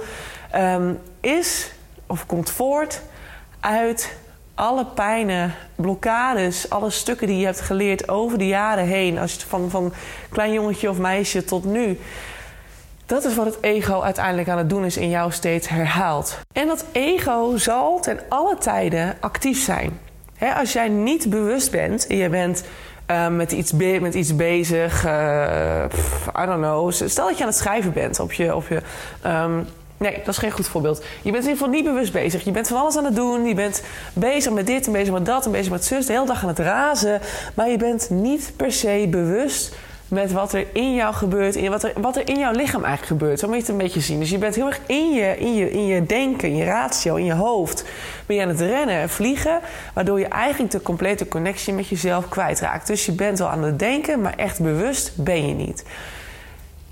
um, 0.54 0.98
is 1.20 1.70
of 2.12 2.26
komt 2.26 2.50
voort 2.50 3.00
uit 3.60 4.16
alle 4.54 4.84
pijnen, 4.84 5.54
blokkades, 5.76 6.70
alle 6.70 6.90
stukken 6.90 7.26
die 7.26 7.38
je 7.38 7.44
hebt 7.44 7.60
geleerd 7.60 8.08
over 8.08 8.38
de 8.38 8.46
jaren 8.46 8.84
heen, 8.84 9.18
als 9.18 9.34
je 9.34 9.40
van, 9.46 9.70
van 9.70 9.92
klein 10.30 10.52
jongetje 10.52 10.90
of 10.90 10.98
meisje 10.98 11.44
tot 11.44 11.64
nu. 11.64 11.98
Dat 13.06 13.24
is 13.24 13.34
wat 13.34 13.46
het 13.46 13.58
ego 13.60 14.00
uiteindelijk 14.00 14.48
aan 14.48 14.58
het 14.58 14.68
doen 14.68 14.84
is 14.84 14.96
in 14.96 15.08
jou 15.08 15.32
steeds 15.32 15.68
herhaalt. 15.68 16.38
En 16.54 16.66
dat 16.66 16.84
ego 16.92 17.56
zal 17.56 18.00
ten 18.00 18.20
alle 18.28 18.56
tijden 18.58 19.16
actief 19.20 19.62
zijn. 19.62 19.98
als 20.56 20.72
jij 20.72 20.88
niet 20.88 21.30
bewust 21.30 21.70
bent 21.70 22.06
en 22.06 22.16
je 22.16 22.28
bent 22.28 22.64
uh, 23.10 23.28
met, 23.28 23.52
iets 23.52 23.72
met 23.72 24.14
iets 24.14 24.36
bezig, 24.36 25.06
uh, 25.06 25.84
I 26.42 26.46
don't 26.46 26.60
know. 26.62 26.92
Stel 26.92 27.26
dat 27.26 27.36
je 27.36 27.42
aan 27.42 27.48
het 27.48 27.58
schrijven 27.58 27.92
bent 27.92 28.20
op 28.20 28.32
je, 28.32 28.54
op 28.54 28.68
je 28.68 28.82
um, 29.26 29.66
Nee, 30.02 30.16
dat 30.16 30.28
is 30.28 30.38
geen 30.38 30.50
goed 30.50 30.68
voorbeeld. 30.68 31.04
Je 31.22 31.30
bent 31.30 31.44
in 31.44 31.50
ieder 31.50 31.52
geval 31.52 31.68
niet 31.68 31.84
bewust 31.84 32.12
bezig. 32.12 32.44
Je 32.44 32.50
bent 32.50 32.68
van 32.68 32.76
alles 32.76 32.96
aan 32.96 33.04
het 33.04 33.14
doen. 33.14 33.44
Je 33.44 33.54
bent 33.54 33.82
bezig 34.12 34.52
met 34.52 34.66
dit 34.66 34.86
en 34.86 34.92
bezig 34.92 35.12
met 35.12 35.26
dat 35.26 35.46
en 35.46 35.52
bezig 35.52 35.72
met 35.72 35.84
zus. 35.84 36.06
De 36.06 36.12
hele 36.12 36.26
dag 36.26 36.42
aan 36.42 36.48
het 36.48 36.58
razen. 36.58 37.20
Maar 37.54 37.68
je 37.68 37.76
bent 37.76 38.10
niet 38.10 38.52
per 38.56 38.72
se 38.72 39.06
bewust 39.10 39.74
met 40.08 40.32
wat 40.32 40.52
er 40.52 40.66
in 40.72 40.94
jou 40.94 41.14
gebeurt. 41.14 41.54
In 41.54 41.70
wat, 41.70 41.82
er, 41.82 41.92
wat 41.96 42.16
er 42.16 42.28
in 42.28 42.38
jouw 42.38 42.52
lichaam 42.52 42.84
eigenlijk 42.84 43.20
gebeurt. 43.20 43.38
Zo 43.38 43.46
moet 43.46 43.56
je 43.56 43.62
het 43.62 43.70
een 43.70 43.78
beetje 43.78 44.00
zien. 44.00 44.18
Dus 44.18 44.30
je 44.30 44.38
bent 44.38 44.54
heel 44.54 44.66
erg 44.66 44.80
in 44.86 45.12
je, 45.12 45.38
in 45.38 45.54
je, 45.54 45.70
in 45.70 45.86
je 45.86 46.06
denken, 46.06 46.48
in 46.48 46.56
je 46.56 46.64
ratio, 46.64 47.14
in 47.14 47.24
je 47.24 47.34
hoofd. 47.34 47.84
Ben 48.26 48.36
je 48.36 48.42
aan 48.42 48.48
het 48.48 48.60
rennen 48.60 48.94
en 48.94 49.10
vliegen. 49.10 49.60
Waardoor 49.94 50.18
je 50.18 50.28
eigenlijk 50.28 50.72
de 50.72 50.82
complete 50.82 51.28
connectie 51.28 51.72
met 51.72 51.88
jezelf 51.88 52.28
kwijtraakt. 52.28 52.86
Dus 52.86 53.06
je 53.06 53.12
bent 53.12 53.38
wel 53.38 53.48
aan 53.48 53.62
het 53.62 53.78
denken, 53.78 54.20
maar 54.20 54.34
echt 54.36 54.60
bewust 54.60 55.12
ben 55.16 55.48
je 55.48 55.54
niet. 55.54 55.84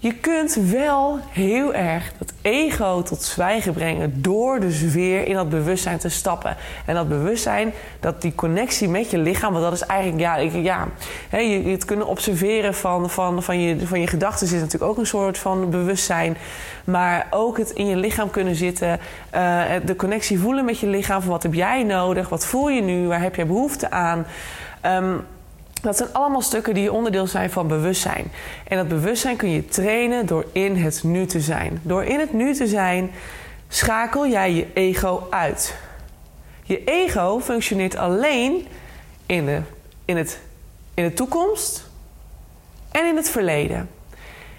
Je 0.02 0.14
kunt 0.14 0.54
wel 0.54 1.19
heel 1.30 1.75
erg 1.75 2.12
dat 2.19 2.33
ego 2.42 3.02
tot 3.02 3.23
zwijgen 3.23 3.73
brengen 3.73 4.23
door 4.23 4.61
dus 4.61 4.80
weer 4.80 5.26
in 5.26 5.35
dat 5.35 5.49
bewustzijn 5.49 5.99
te 5.99 6.09
stappen. 6.09 6.57
En 6.87 6.95
dat 6.95 7.09
bewustzijn, 7.09 7.73
dat 8.00 8.23
die 8.23 8.35
connectie 8.35 8.88
met 8.88 9.11
je 9.11 9.19
lichaam, 9.19 9.52
want 9.52 9.64
dat 9.64 9.73
is 9.73 9.83
eigenlijk, 9.83 10.21
ja, 10.21 10.37
ik, 10.37 10.52
ja 10.52 10.87
je, 11.30 11.62
het 11.64 11.85
kunnen 11.85 12.07
observeren 12.07 12.75
van, 12.75 13.11
van, 13.11 13.42
van 13.42 13.61
je, 13.61 13.87
van 13.87 14.00
je 14.00 14.07
gedachten 14.07 14.47
is 14.47 14.52
natuurlijk 14.52 14.90
ook 14.90 14.99
een 14.99 15.07
soort 15.07 15.38
van 15.38 15.71
bewustzijn. 15.71 16.37
Maar 16.85 17.26
ook 17.30 17.59
het 17.59 17.71
in 17.71 17.87
je 17.87 17.97
lichaam 17.97 18.30
kunnen 18.30 18.54
zitten, 18.54 19.00
uh, 19.35 19.62
de 19.85 19.97
connectie 19.97 20.38
voelen 20.38 20.64
met 20.64 20.78
je 20.78 20.87
lichaam 20.87 21.21
van 21.21 21.30
wat 21.30 21.42
heb 21.42 21.54
jij 21.54 21.83
nodig, 21.83 22.28
wat 22.28 22.47
voel 22.47 22.69
je 22.69 22.83
nu, 22.83 23.07
waar 23.07 23.23
heb 23.23 23.35
jij 23.35 23.47
behoefte 23.47 23.90
aan. 23.90 24.26
Um, 24.87 25.26
dat 25.83 25.97
zijn 25.97 26.13
allemaal 26.13 26.41
stukken 26.41 26.75
die 26.75 26.93
onderdeel 26.93 27.27
zijn 27.27 27.51
van 27.51 27.69
bewustzijn. 27.69 28.33
En 28.69 28.77
dat 28.77 28.89
bewustzijn 28.89 29.37
kun 29.37 29.51
je 29.51 29.65
trainen 29.65 30.27
door 30.27 30.45
in 30.53 30.77
het 30.77 31.03
nu 31.03 31.27
te 31.27 31.41
zijn. 31.41 31.81
Door 31.83 32.05
in 32.05 32.21
het 32.21 32.33
nu 32.33 32.55
te 32.55 32.67
zijn 32.67 33.11
schakel 33.69 34.29
jij 34.29 34.53
je 34.53 34.67
ego 34.75 35.27
uit. 35.31 35.75
Je 36.63 36.85
ego 36.85 37.41
functioneert 37.41 37.97
alleen 37.97 38.67
in 39.27 39.47
de, 39.47 39.61
in 40.05 40.17
het, 40.17 40.41
in 40.95 41.05
de 41.05 41.13
toekomst 41.13 41.89
en 42.91 43.07
in 43.07 43.17
het 43.17 43.31
verleden. 43.31 43.89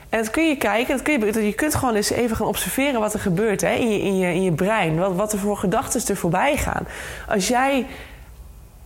En 0.10 0.20
dat 0.20 0.30
kun 0.30 0.48
je 0.48 0.58
kijken, 0.58 0.96
dat 0.96 1.04
kun 1.04 1.20
je, 1.20 1.46
je 1.46 1.54
kunt 1.54 1.76
gewoon 1.76 1.96
eens 1.96 2.10
even 2.10 2.36
gaan 2.36 2.48
observeren 2.48 3.00
wat 3.00 3.14
er 3.14 3.20
gebeurt 3.20 3.62
hè, 3.62 3.74
in, 3.74 3.92
je, 3.92 4.02
in, 4.02 4.18
je, 4.18 4.34
in 4.34 4.44
je 4.44 4.52
brein. 4.52 4.98
Wat, 4.98 5.16
wat 5.16 5.34
er 5.34 5.40
voor 5.40 5.58
gedachten 5.58 6.08
er 6.08 6.16
voorbij 6.16 6.58
gaan. 6.58 6.88
Als 7.28 7.48
jij 7.48 7.86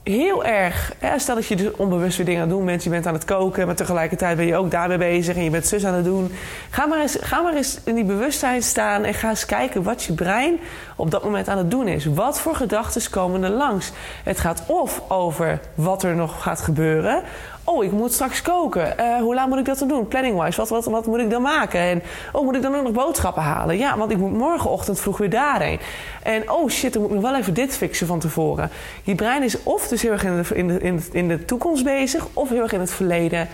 heel 0.05 0.45
erg. 0.45 0.93
Hè, 0.97 1.19
stel 1.19 1.35
dat 1.35 1.45
je 1.45 1.55
dus 1.55 1.71
onbewust 1.71 2.17
weer 2.17 2.25
dingen 2.25 2.41
aan 2.41 2.47
het 2.47 2.57
doen 2.57 2.65
bent. 2.65 2.83
Je 2.83 2.89
bent 2.89 3.07
aan 3.07 3.13
het 3.13 3.25
koken, 3.25 3.65
maar 3.65 3.75
tegelijkertijd 3.75 4.37
ben 4.37 4.45
je 4.45 4.55
ook 4.55 4.71
daarmee 4.71 4.97
bezig. 4.97 5.35
En 5.35 5.43
je 5.43 5.49
bent 5.49 5.67
zus 5.67 5.85
aan 5.85 5.93
het 5.93 6.05
doen. 6.05 6.31
Ga 6.69 6.85
maar, 6.85 7.01
eens, 7.01 7.17
ga 7.21 7.41
maar 7.41 7.55
eens 7.55 7.79
in 7.83 7.95
die 7.95 8.03
bewustzijn 8.03 8.63
staan. 8.63 9.03
En 9.03 9.13
ga 9.13 9.29
eens 9.29 9.45
kijken 9.45 9.83
wat 9.83 10.03
je 10.03 10.13
brein 10.13 10.59
op 10.95 11.11
dat 11.11 11.23
moment 11.23 11.47
aan 11.47 11.57
het 11.57 11.71
doen 11.71 11.87
is. 11.87 12.05
Wat 12.05 12.39
voor 12.39 12.55
gedachten 12.55 13.09
komen 13.09 13.43
er 13.43 13.49
langs? 13.49 13.91
Het 14.23 14.39
gaat 14.39 14.63
of 14.67 15.01
over 15.07 15.59
wat 15.75 16.03
er 16.03 16.15
nog 16.15 16.41
gaat 16.41 16.61
gebeuren. 16.61 17.23
Oh, 17.67 17.83
ik 17.83 17.91
moet 17.91 18.13
straks 18.13 18.41
koken. 18.41 18.95
Uh, 18.99 19.17
hoe 19.17 19.35
laat 19.35 19.47
moet 19.47 19.57
ik 19.57 19.65
dat 19.65 19.79
dan 19.79 19.87
doen? 19.87 20.07
Planning-wise, 20.07 20.57
wat, 20.57 20.69
wat, 20.69 20.85
wat 20.85 21.05
moet 21.05 21.19
ik 21.19 21.29
dan 21.29 21.41
maken? 21.41 21.79
En 21.79 22.03
oh, 22.31 22.43
moet 22.43 22.55
ik 22.55 22.61
dan 22.61 22.75
ook 22.75 22.83
nog 22.83 22.91
boodschappen 22.91 23.43
halen? 23.43 23.77
Ja, 23.77 23.97
want 23.97 24.11
ik 24.11 24.17
moet 24.17 24.33
morgenochtend 24.33 24.99
vroeg 24.99 25.17
weer 25.17 25.29
daarheen. 25.29 25.79
En 26.23 26.51
oh 26.51 26.69
shit, 26.69 26.93
dan 26.93 27.01
moet 27.01 27.11
ik 27.11 27.17
nog 27.17 27.31
wel 27.31 27.39
even 27.39 27.53
dit 27.53 27.77
fixen 27.77 28.07
van 28.07 28.19
tevoren. 28.19 28.69
Je 29.03 29.15
brein 29.15 29.43
is 29.43 29.63
of 29.63 29.87
dus 29.87 30.01
heel 30.01 30.11
erg 30.11 30.23
in 30.23 30.67
de, 30.67 30.79
in 30.79 31.03
in 31.11 31.27
de, 31.27 31.45
toekomst 31.45 31.83
bezig, 31.83 32.27
of 32.33 32.49
heel 32.49 32.61
erg 32.61 32.71
in 32.71 32.79
het 32.79 32.91
verleden. 32.91 33.47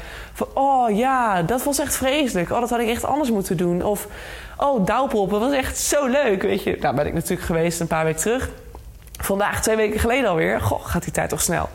Oh 0.54 0.98
ja, 0.98 1.42
dat 1.42 1.64
was 1.64 1.80
echt 1.80 1.96
vreselijk. 1.96 2.52
Oh, 2.52 2.60
dat 2.60 2.70
had 2.70 2.80
ik 2.80 2.90
echt 2.90 3.06
anders 3.06 3.32
moeten 3.32 3.58
doen. 3.58 3.84
Of 3.84 4.08
oh, 4.58 4.86
douwproppen, 4.86 5.40
dat 5.40 5.50
was 5.50 5.58
echt 5.58 5.78
zo 5.78 6.08
leuk. 6.08 6.42
Weet 6.42 6.64
je, 6.64 6.78
nou 6.80 6.96
ben 6.96 7.06
ik 7.06 7.14
natuurlijk 7.14 7.42
geweest 7.42 7.80
een 7.80 7.88
paar 7.88 8.06
weken 8.06 8.22
terug. 8.22 8.50
Vandaag, 9.22 9.62
twee 9.62 9.76
weken 9.76 10.00
geleden 10.00 10.30
alweer. 10.30 10.62
Goh, 10.62 10.86
gaat 10.86 11.04
die 11.04 11.14
tijd 11.14 11.30
toch 11.30 11.42
snel. 11.42 11.70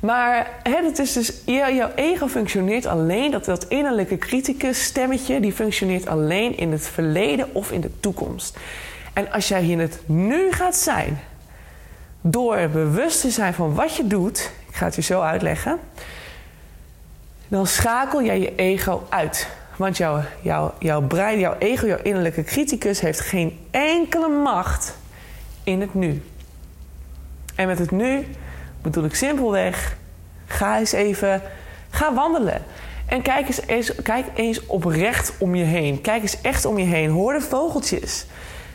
Maar 0.00 0.50
het 0.62 0.98
is 0.98 1.12
dus, 1.12 1.32
jouw 1.44 1.90
ego 1.94 2.28
functioneert 2.28 2.86
alleen, 2.86 3.30
dat, 3.30 3.44
dat 3.44 3.64
innerlijke 3.64 4.18
criticus 4.18 4.84
stemmetje, 4.84 5.40
die 5.40 5.52
functioneert 5.52 6.06
alleen 6.06 6.56
in 6.56 6.72
het 6.72 6.88
verleden 6.88 7.54
of 7.54 7.70
in 7.72 7.80
de 7.80 8.00
toekomst. 8.00 8.58
En 9.12 9.32
als 9.32 9.48
jij 9.48 9.66
in 9.66 9.78
het 9.78 10.00
nu 10.06 10.52
gaat 10.52 10.76
zijn, 10.76 11.20
door 12.20 12.68
bewust 12.68 13.20
te 13.20 13.30
zijn 13.30 13.54
van 13.54 13.74
wat 13.74 13.96
je 13.96 14.06
doet, 14.06 14.50
ik 14.68 14.74
ga 14.74 14.84
het 14.84 14.94
je 14.94 15.02
zo 15.02 15.20
uitleggen, 15.20 15.78
dan 17.48 17.66
schakel 17.66 18.22
jij 18.22 18.40
je 18.40 18.54
ego 18.54 19.06
uit. 19.08 19.48
Want 19.76 19.96
jouw, 19.96 20.20
jouw, 20.40 20.74
jouw 20.78 21.00
brein, 21.02 21.38
jouw 21.38 21.56
ego, 21.58 21.86
jouw 21.86 22.02
innerlijke 22.02 22.42
criticus 22.42 23.00
heeft 23.00 23.20
geen 23.20 23.58
enkele 23.70 24.28
macht 24.28 24.96
in 25.64 25.80
het 25.80 25.94
nu. 25.94 26.22
En 27.54 27.66
met 27.66 27.78
het 27.78 27.90
nu 27.90 28.26
bedoel 28.82 29.04
ik 29.04 29.14
simpelweg, 29.14 29.96
ga 30.46 30.78
eens 30.78 30.92
even, 30.92 31.42
ga 31.90 32.14
wandelen. 32.14 32.62
En 33.06 33.22
kijk 33.22 33.46
eens, 33.46 33.66
eens, 33.66 33.92
kijk 34.02 34.26
eens 34.34 34.66
oprecht 34.66 35.32
om 35.38 35.54
je 35.54 35.64
heen. 35.64 36.00
Kijk 36.00 36.22
eens 36.22 36.40
echt 36.40 36.64
om 36.64 36.78
je 36.78 36.84
heen. 36.84 37.10
Hoor 37.10 37.32
de 37.32 37.40
vogeltjes. 37.40 38.26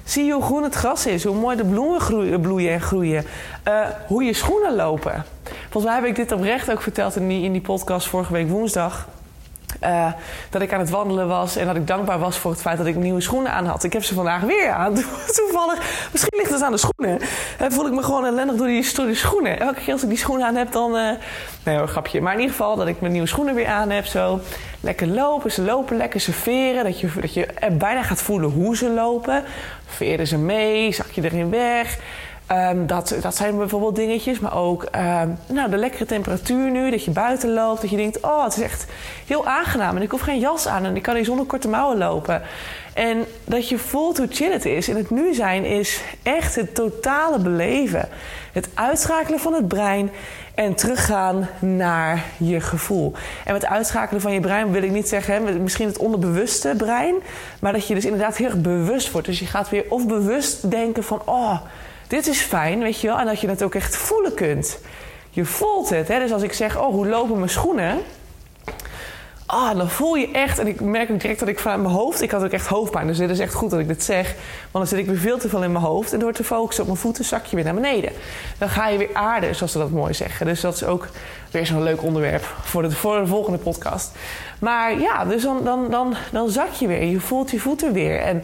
Zie 0.04 0.34
hoe 0.34 0.44
groen 0.44 0.64
het 0.64 0.76
gras 0.76 1.06
is, 1.06 1.24
hoe 1.24 1.36
mooi 1.36 1.58
de 1.58 1.66
bloemen 1.66 2.00
groeien, 2.00 2.42
bloeien 2.42 2.74
en 2.74 2.82
groeien. 2.82 3.26
Uh, 3.68 3.88
hoe 4.08 4.24
je 4.24 4.34
schoenen 4.34 4.76
lopen. 4.76 5.26
Volgens 5.70 5.84
mij 5.84 5.96
heb 5.96 6.10
ik 6.10 6.16
dit 6.16 6.32
oprecht 6.32 6.72
ook 6.72 6.82
verteld 6.82 7.16
in 7.16 7.28
die, 7.28 7.44
in 7.44 7.52
die 7.52 7.62
podcast 7.62 8.08
vorige 8.08 8.34
week 8.34 8.50
woensdag. 8.50 9.08
Uh, 9.84 10.12
dat 10.50 10.62
ik 10.62 10.74
aan 10.74 10.80
het 10.80 10.90
wandelen 10.90 11.28
was 11.28 11.56
en 11.56 11.66
dat 11.66 11.76
ik 11.76 11.88
dankbaar 11.88 12.20
was 12.20 12.38
voor 12.38 12.52
het 12.52 12.62
feit 12.62 12.78
dat 12.78 12.86
ik 12.86 12.96
nieuwe 12.96 13.22
schoenen 13.22 13.52
aan 13.52 13.66
had. 13.66 13.84
Ik 13.84 13.94
heb 13.94 14.04
ze 14.04 14.14
vandaag 14.14 14.42
weer 14.42 14.72
aan. 14.72 14.94
Toevallig, 15.36 16.08
misschien 16.12 16.38
ligt 16.38 16.52
het 16.52 16.62
aan 16.62 16.72
de 16.72 16.78
schoenen. 16.78 17.20
Dan 17.58 17.72
voel 17.72 17.88
ik 17.88 17.94
me 17.94 18.04
gewoon 18.04 18.26
ellendig 18.26 18.56
door 18.56 18.68
die, 18.68 18.94
door 18.96 19.16
schoenen. 19.16 19.60
Elke 19.60 19.80
keer 19.82 19.94
als 19.94 20.04
ik 20.04 20.10
die 20.10 20.18
schoenen 20.18 20.48
aan 20.48 20.56
heb, 20.56 20.72
dan. 20.72 20.96
Uh, 20.96 21.10
nee 21.64 21.78
hoor, 21.78 21.88
grapje. 21.88 22.22
Maar 22.22 22.34
in 22.34 22.40
ieder 22.40 22.56
geval 22.56 22.76
dat 22.76 22.88
ik 22.88 23.00
mijn 23.00 23.12
nieuwe 23.12 23.28
schoenen 23.28 23.56
weer 23.56 23.68
aan 23.68 23.90
heb. 23.90 24.06
Zo 24.06 24.40
lekker 24.80 25.08
lopen. 25.08 25.52
Ze 25.52 25.62
lopen 25.62 25.98
lekker, 25.98 26.20
ze 26.20 26.34
veren. 26.34 26.84
Dat 26.84 27.00
je, 27.00 27.10
dat 27.22 27.34
je 27.34 27.48
bijna 27.72 28.04
gaat 28.04 28.22
voelen 28.22 28.50
hoe 28.50 28.78
ze 28.78 28.90
lopen. 28.90 29.44
Veren 29.86 30.28
ze 30.28 30.38
mee, 30.38 30.92
zak 30.92 31.12
je 31.12 31.24
erin 31.24 31.50
weg. 31.50 31.98
Um, 32.52 32.88
dat, 32.88 33.16
dat 33.22 33.36
zijn 33.36 33.58
bijvoorbeeld 33.58 33.96
dingetjes. 33.96 34.40
Maar 34.40 34.58
ook 34.58 34.84
um, 34.84 35.38
nou, 35.48 35.70
de 35.70 35.78
lekkere 35.78 36.06
temperatuur 36.06 36.72
nu. 36.72 36.92
Dat 36.92 37.04
je 37.04 37.12
buiten 37.12 37.54
loopt. 37.54 37.82
Dat 37.82 37.90
je 37.90 37.98
denkt, 37.98 38.22
oh, 38.22 38.44
het 38.44 38.58
is 38.58 38.64
echt 38.64 38.86
heel 39.26 39.48
aangenaam. 39.48 39.96
En 39.96 40.02
ik 40.02 40.12
hoef 40.12 40.22
geen 40.22 40.40
jas 40.40 40.68
aan. 40.68 40.86
En 40.86 40.96
ik 40.96 41.02
kan 41.02 41.16
hier 41.16 41.26
zonder 41.26 41.46
korte 41.46 41.68
mouwen 41.68 41.98
lopen. 41.98 42.42
En 42.94 43.26
dat 43.44 43.70
je 43.70 43.78
voelt 43.78 44.18
hoe 44.18 44.28
chill 44.30 44.52
het 44.52 44.66
is. 44.66 44.88
En 44.88 44.96
het 44.96 45.10
nu 45.10 45.34
zijn 45.34 45.66
is 45.66 46.02
echt 46.24 46.56
het 46.56 46.76
totale 46.76 47.40
beleven. 47.40 48.10
Het 48.52 48.70
uitschakelen 48.74 49.40
van 49.40 49.54
het 49.54 49.68
brein 49.68 50.12
en 50.56 50.76
teruggaan 50.76 51.50
naar 51.60 52.24
je 52.38 52.62
gevoel. 52.62 53.14
En 53.46 53.54
met 53.54 53.66
uitschakelen 53.66 54.22
van 54.22 54.32
je 54.32 54.40
brein 54.40 54.72
wil 54.72 54.84
ik 54.84 54.92
niet 54.92 55.08
zeggen, 55.08 55.64
misschien 55.64 55.88
het 55.88 55.98
onderbewuste 55.98 56.74
brein, 56.78 57.16
maar 57.60 57.74
dat 57.74 57.88
je 57.88 57.94
dus 57.94 58.06
inderdaad 58.06 58.38
heel 58.38 58.62
bewust 58.62 59.12
wordt. 59.12 59.28
Dus 59.28 59.40
je 59.40 59.46
gaat 59.46 59.70
weer 59.70 59.86
of 59.90 60.08
bewust 60.08 60.72
denken 60.72 61.04
van, 61.04 61.22
oh, 61.26 61.60
dit 62.08 62.28
is 62.28 62.42
fijn, 62.42 62.80
weet 62.80 63.00
je 63.02 63.08
wel. 63.08 63.20
En 63.20 63.26
dat 63.26 63.42
je 63.42 63.50
het 63.50 63.64
ook 63.64 63.76
echt 63.76 63.96
voelen 63.96 64.34
kunt. 64.34 64.80
Je 65.30 65.46
voelt 65.46 65.90
het. 65.90 66.08
Hè? 66.08 66.20
Dus 66.20 66.32
als 66.32 66.42
ik 66.42 66.54
zeg, 66.54 66.78
oh, 66.78 66.94
hoe 66.94 67.08
lopen 67.08 67.38
mijn 67.38 67.50
schoenen? 67.50 67.98
Ah, 69.48 69.78
dan 69.78 69.90
voel 69.90 70.16
je 70.16 70.32
echt, 70.32 70.60
en 70.60 70.68
ik 70.68 70.82
merk 70.82 71.12
ook 71.12 71.20
direct 71.20 71.40
dat 71.40 71.48
ik 71.48 71.60
vanuit 71.60 71.82
mijn 71.82 71.94
hoofd, 71.94 72.22
ik 72.22 72.32
had 72.32 72.44
ook 72.44 72.52
echt 72.52 72.68
hoofdpijn, 72.68 73.08
dus 73.08 73.18
dit 73.18 73.30
is 73.30 73.40
echt 73.40 73.54
goed 73.54 73.70
dat 73.70 73.80
ik 73.80 73.88
dit 73.88 74.04
zeg, 74.04 74.36
want 74.72 74.72
dan 74.72 74.88
zit 74.88 75.00
ik 75.00 75.06
weer 75.06 75.18
veel 75.18 75.38
te 75.38 75.50
veel 75.50 75.64
in 75.64 75.72
mijn 75.72 75.84
hoofd 75.84 76.14
en 76.14 76.20
door 76.20 76.34
te 76.34 76.44
focussen 76.44 76.84
op 76.84 76.90
mijn 76.90 77.02
voeten 77.02 77.26
zak 77.26 77.46
je 77.46 77.56
weer 77.56 77.66
naar 77.66 77.74
beneden. 77.74 78.12
Dan 78.58 78.70
ga 78.70 78.88
je 78.88 78.98
weer 78.98 79.14
aarden, 79.14 79.56
zoals 79.56 79.72
ze 79.72 79.78
dat 79.78 79.90
mooi 79.90 80.14
zeggen. 80.14 80.46
Dus 80.46 80.62
dat 80.62 80.76
is 80.76 80.84
ook 80.84 81.08
weer 81.52 81.66
zo'n 81.66 81.84
leuk 81.84 82.04
onderwerp 82.04 82.44
voor 82.62 82.82
de, 82.82 82.92
voor 82.92 83.20
de 83.20 83.28
volgende 83.28 83.58
podcast. 83.58 84.12
Maar 84.60 85.00
ja, 85.00 85.26
dus 85.26 85.42
dan, 85.44 85.64
dan, 85.64 85.90
dan, 85.90 86.16
dan 86.32 86.50
zak 86.50 86.74
je 86.74 86.88
weer, 86.88 87.04
je 87.04 87.20
voelt 87.20 87.52
je 87.52 87.60
voeten 87.60 87.94
weer 87.94 88.20
en 88.20 88.44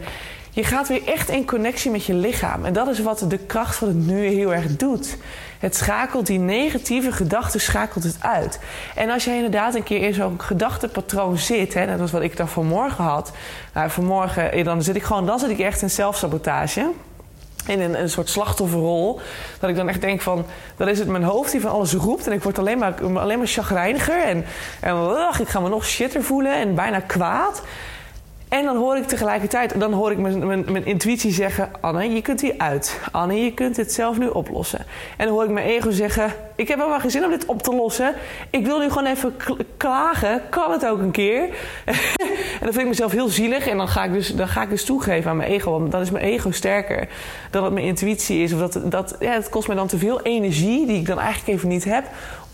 je 0.54 0.64
gaat 0.64 0.88
weer 0.88 1.02
echt 1.06 1.28
in 1.28 1.46
connectie 1.46 1.90
met 1.90 2.04
je 2.04 2.14
lichaam. 2.14 2.64
En 2.64 2.72
dat 2.72 2.88
is 2.88 2.98
wat 2.98 3.24
de 3.28 3.38
kracht 3.38 3.76
van 3.76 3.88
het 3.88 3.96
nu 3.96 4.26
heel 4.26 4.54
erg 4.54 4.76
doet. 4.76 5.16
Het 5.58 5.76
schakelt 5.76 6.26
die 6.26 6.38
negatieve 6.38 7.12
gedachten 7.12 7.60
schakelt 7.60 8.04
het 8.04 8.16
uit. 8.20 8.60
En 8.94 9.10
als 9.10 9.24
jij 9.24 9.34
inderdaad 9.34 9.74
een 9.74 9.82
keer 9.82 10.02
in 10.02 10.14
zo'n 10.14 10.40
gedachtenpatroon 10.40 11.38
zit, 11.38 11.74
hè, 11.74 11.86
dat 11.86 11.98
was 11.98 12.10
wat 12.10 12.22
ik 12.22 12.36
dan 12.36 12.48
vanmorgen 12.48 13.04
had. 13.04 13.32
Nou, 13.74 13.90
vanmorgen 13.90 14.52
eh, 14.52 14.64
dan 14.64 14.82
zit 14.82 14.96
ik 14.96 15.02
gewoon, 15.02 15.26
dan 15.26 15.38
zit 15.38 15.50
ik 15.50 15.58
echt 15.58 15.82
in 15.82 15.90
zelfsabotage 15.90 16.90
in 17.66 17.80
een, 17.80 18.00
een, 18.00 18.10
soort 18.10 18.28
slachtofferrol. 18.28 19.20
Dat 19.60 19.70
ik 19.70 19.76
dan 19.76 19.88
echt 19.88 20.00
denk 20.00 20.20
van, 20.20 20.46
dan 20.76 20.88
is 20.88 20.98
het 20.98 21.08
mijn 21.08 21.22
hoofd 21.22 21.50
die 21.52 21.60
van 21.60 21.70
alles 21.70 21.92
roept. 21.92 22.26
En 22.26 22.32
ik 22.32 22.42
word 22.42 22.58
alleen 22.58 22.78
maar, 22.78 22.94
alleen 23.14 23.38
maar 23.38 23.46
chagrijniger. 23.46 24.24
En, 24.24 24.44
en 24.80 24.96
ik 25.40 25.48
ga 25.48 25.60
me 25.60 25.68
nog 25.68 25.84
shitter 25.84 26.22
voelen 26.22 26.54
en 26.54 26.74
bijna 26.74 27.00
kwaad. 27.00 27.62
En 28.52 28.64
dan 28.64 28.76
hoor 28.76 28.96
ik 28.96 29.06
tegelijkertijd, 29.06 29.80
dan 29.80 29.92
hoor 29.92 30.10
ik 30.10 30.18
mijn, 30.18 30.46
mijn, 30.46 30.64
mijn, 30.72 30.86
intuïtie 30.86 31.32
zeggen: 31.32 31.70
Anne, 31.80 32.10
je 32.10 32.22
kunt 32.22 32.40
hier 32.40 32.54
uit. 32.56 33.00
Anne, 33.12 33.44
je 33.44 33.54
kunt 33.54 33.74
dit 33.74 33.92
zelf 33.92 34.18
nu 34.18 34.26
oplossen. 34.26 34.78
En 35.16 35.26
dan 35.26 35.34
hoor 35.34 35.44
ik 35.44 35.50
mijn 35.50 35.66
ego 35.66 35.90
zeggen: 35.90 36.32
Ik 36.56 36.68
heb 36.68 36.78
helemaal 36.78 37.00
geen 37.00 37.10
zin 37.10 37.24
om 37.24 37.30
dit 37.30 37.44
op 37.44 37.62
te 37.62 37.74
lossen. 37.74 38.14
Ik 38.50 38.66
wil 38.66 38.78
nu 38.78 38.88
gewoon 38.88 39.06
even 39.06 39.36
klagen. 39.76 40.42
Kan 40.50 40.72
het 40.72 40.86
ook 40.86 40.98
een 40.98 41.10
keer? 41.10 41.42
en 42.60 42.60
dan 42.60 42.72
vind 42.72 42.78
ik 42.78 42.86
mezelf 42.86 43.12
heel 43.12 43.28
zielig. 43.28 43.66
En 43.66 43.76
dan 43.76 43.88
ga 43.88 44.04
ik 44.04 44.12
dus, 44.12 44.34
dan 44.34 44.48
ga 44.48 44.62
ik 44.62 44.70
dus 44.70 44.84
toegeven 44.84 45.30
aan 45.30 45.36
mijn 45.36 45.50
ego. 45.50 45.70
Want 45.70 45.92
dan 45.92 46.00
is 46.00 46.10
mijn 46.10 46.24
ego 46.24 46.50
sterker 46.50 47.08
dan 47.50 47.62
dat 47.62 47.72
mijn 47.72 47.86
intuïtie 47.86 48.42
is. 48.42 48.52
Of 48.52 48.58
dat, 48.58 48.90
dat, 48.90 49.16
ja, 49.20 49.32
het 49.32 49.48
kost 49.48 49.68
me 49.68 49.74
dan 49.74 49.86
te 49.86 49.98
veel 49.98 50.22
energie, 50.22 50.86
die 50.86 50.98
ik 50.98 51.06
dan 51.06 51.18
eigenlijk 51.18 51.56
even 51.58 51.68
niet 51.68 51.84
heb 51.84 52.04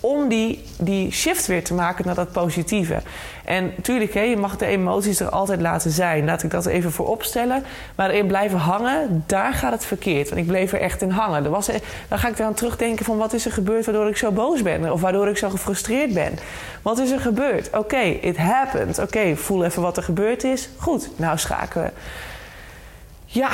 om 0.01 0.29
die, 0.29 0.65
die 0.79 1.13
shift 1.13 1.47
weer 1.47 1.65
te 1.65 1.75
maken 1.75 2.07
naar 2.07 2.15
dat 2.15 2.33
positieve. 2.33 3.03
En 3.45 3.73
natuurlijk, 3.77 4.15
je 4.15 4.37
mag 4.37 4.57
de 4.57 4.67
emoties 4.67 5.21
er 5.21 5.29
altijd 5.29 5.61
laten 5.61 5.91
zijn. 5.91 6.25
Laat 6.25 6.43
ik 6.43 6.51
dat 6.51 6.67
even 6.67 6.93
voor 6.93 7.07
opstellen. 7.09 7.65
Maar 7.95 8.11
erin 8.11 8.27
blijven 8.27 8.59
hangen, 8.59 9.25
daar 9.27 9.53
gaat 9.53 9.73
het 9.73 9.85
verkeerd. 9.85 10.29
Want 10.29 10.41
ik 10.41 10.47
bleef 10.47 10.73
er 10.73 10.81
echt 10.81 11.03
in 11.03 11.11
hangen. 11.11 11.45
Er 11.45 11.51
was, 11.51 11.67
dan 12.09 12.19
ga 12.19 12.29
ik 12.29 12.39
eraan 12.39 12.55
terugdenken 12.55 13.05
van 13.05 13.17
wat 13.17 13.33
is 13.33 13.45
er 13.45 13.53
gebeurd 13.53 13.85
waardoor 13.85 14.09
ik 14.09 14.17
zo 14.17 14.31
boos 14.31 14.63
ben. 14.63 14.93
Of 14.93 15.01
waardoor 15.01 15.29
ik 15.29 15.37
zo 15.37 15.51
gefrustreerd 15.51 16.15
ben. 16.15 16.39
Wat 16.83 16.99
is 16.99 17.11
er 17.11 17.21
gebeurd? 17.21 17.77
Oké, 17.77 18.01
it 18.01 18.37
happened. 18.37 18.99
Oké, 18.99 19.37
voel 19.37 19.65
even 19.65 19.83
wat 19.83 19.97
er 19.97 20.03
gebeurd 20.03 20.45
is. 20.45 20.69
Goed, 20.77 21.11
nou 21.17 21.39
schakelen. 21.39 21.93
Ja, 23.25 23.51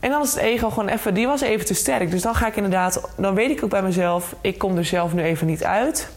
en 0.00 0.10
dan 0.10 0.22
is 0.22 0.34
het 0.34 0.42
ego 0.42 0.70
gewoon 0.70 0.88
even, 0.88 1.14
die 1.14 1.26
was 1.26 1.40
even 1.40 1.66
te 1.66 1.74
sterk. 1.74 2.10
Dus 2.10 2.22
dan 2.22 2.34
ga 2.34 2.46
ik 2.46 2.56
inderdaad, 2.56 3.00
dan 3.16 3.34
weet 3.34 3.50
ik 3.50 3.64
ook 3.64 3.70
bij 3.70 3.82
mezelf, 3.82 4.34
ik 4.40 4.58
kom 4.58 4.76
er 4.76 4.84
zelf 4.84 5.12
nu 5.12 5.22
even 5.22 5.46
niet 5.46 5.64
uit. 5.64 6.08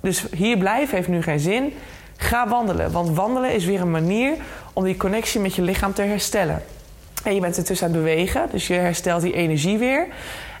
Dus 0.00 0.26
hier 0.36 0.58
blijven 0.58 0.96
heeft 0.96 1.08
nu 1.08 1.22
geen 1.22 1.40
zin. 1.40 1.72
Ga 2.16 2.48
wandelen, 2.48 2.92
want 2.92 3.16
wandelen 3.16 3.52
is 3.54 3.64
weer 3.64 3.80
een 3.80 3.90
manier 3.90 4.32
om 4.72 4.84
die 4.84 4.96
connectie 4.96 5.40
met 5.40 5.54
je 5.54 5.62
lichaam 5.62 5.92
te 5.92 6.02
herstellen. 6.02 6.62
En 7.24 7.34
je 7.34 7.40
bent 7.40 7.56
ertussen 7.56 7.86
aan 7.86 7.92
het 7.92 8.02
bewegen, 8.02 8.48
dus 8.50 8.66
je 8.66 8.74
herstelt 8.74 9.22
die 9.22 9.32
energie 9.32 9.78
weer. 9.78 10.06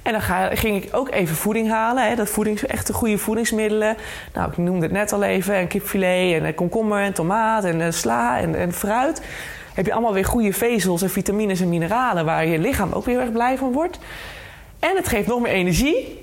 En 0.02 0.12
dan 0.12 0.20
ga, 0.20 0.54
ging 0.54 0.84
ik 0.84 0.96
ook 0.96 1.10
even 1.10 1.36
voeding 1.36 1.70
halen. 1.70 2.08
Hè, 2.08 2.14
dat 2.14 2.28
voedings, 2.28 2.66
echte 2.66 2.92
goede 2.92 3.18
voedingsmiddelen. 3.18 3.96
Nou, 4.32 4.50
ik 4.50 4.56
noemde 4.56 4.82
het 4.82 4.92
net 4.92 5.12
al 5.12 5.22
even. 5.22 5.54
En 5.54 5.66
kipfilet 5.66 6.42
en 6.42 6.54
komkommer 6.54 7.02
en 7.02 7.12
tomaat 7.12 7.64
en 7.64 7.92
sla 7.92 8.38
en, 8.38 8.54
en 8.54 8.72
fruit. 8.72 9.22
Heb 9.74 9.86
je 9.86 9.92
allemaal 9.92 10.12
weer 10.12 10.24
goede 10.24 10.52
vezels 10.52 11.02
en 11.02 11.10
vitamines 11.10 11.60
en 11.60 11.68
mineralen 11.68 12.24
waar 12.24 12.46
je 12.46 12.58
lichaam 12.58 12.92
ook 12.92 13.04
weer 13.04 13.20
erg 13.20 13.32
blij 13.32 13.58
van 13.58 13.72
wordt. 13.72 13.98
En 14.78 14.96
het 14.96 15.08
geeft 15.08 15.26
nog 15.26 15.40
meer 15.40 15.52
energie. 15.52 16.22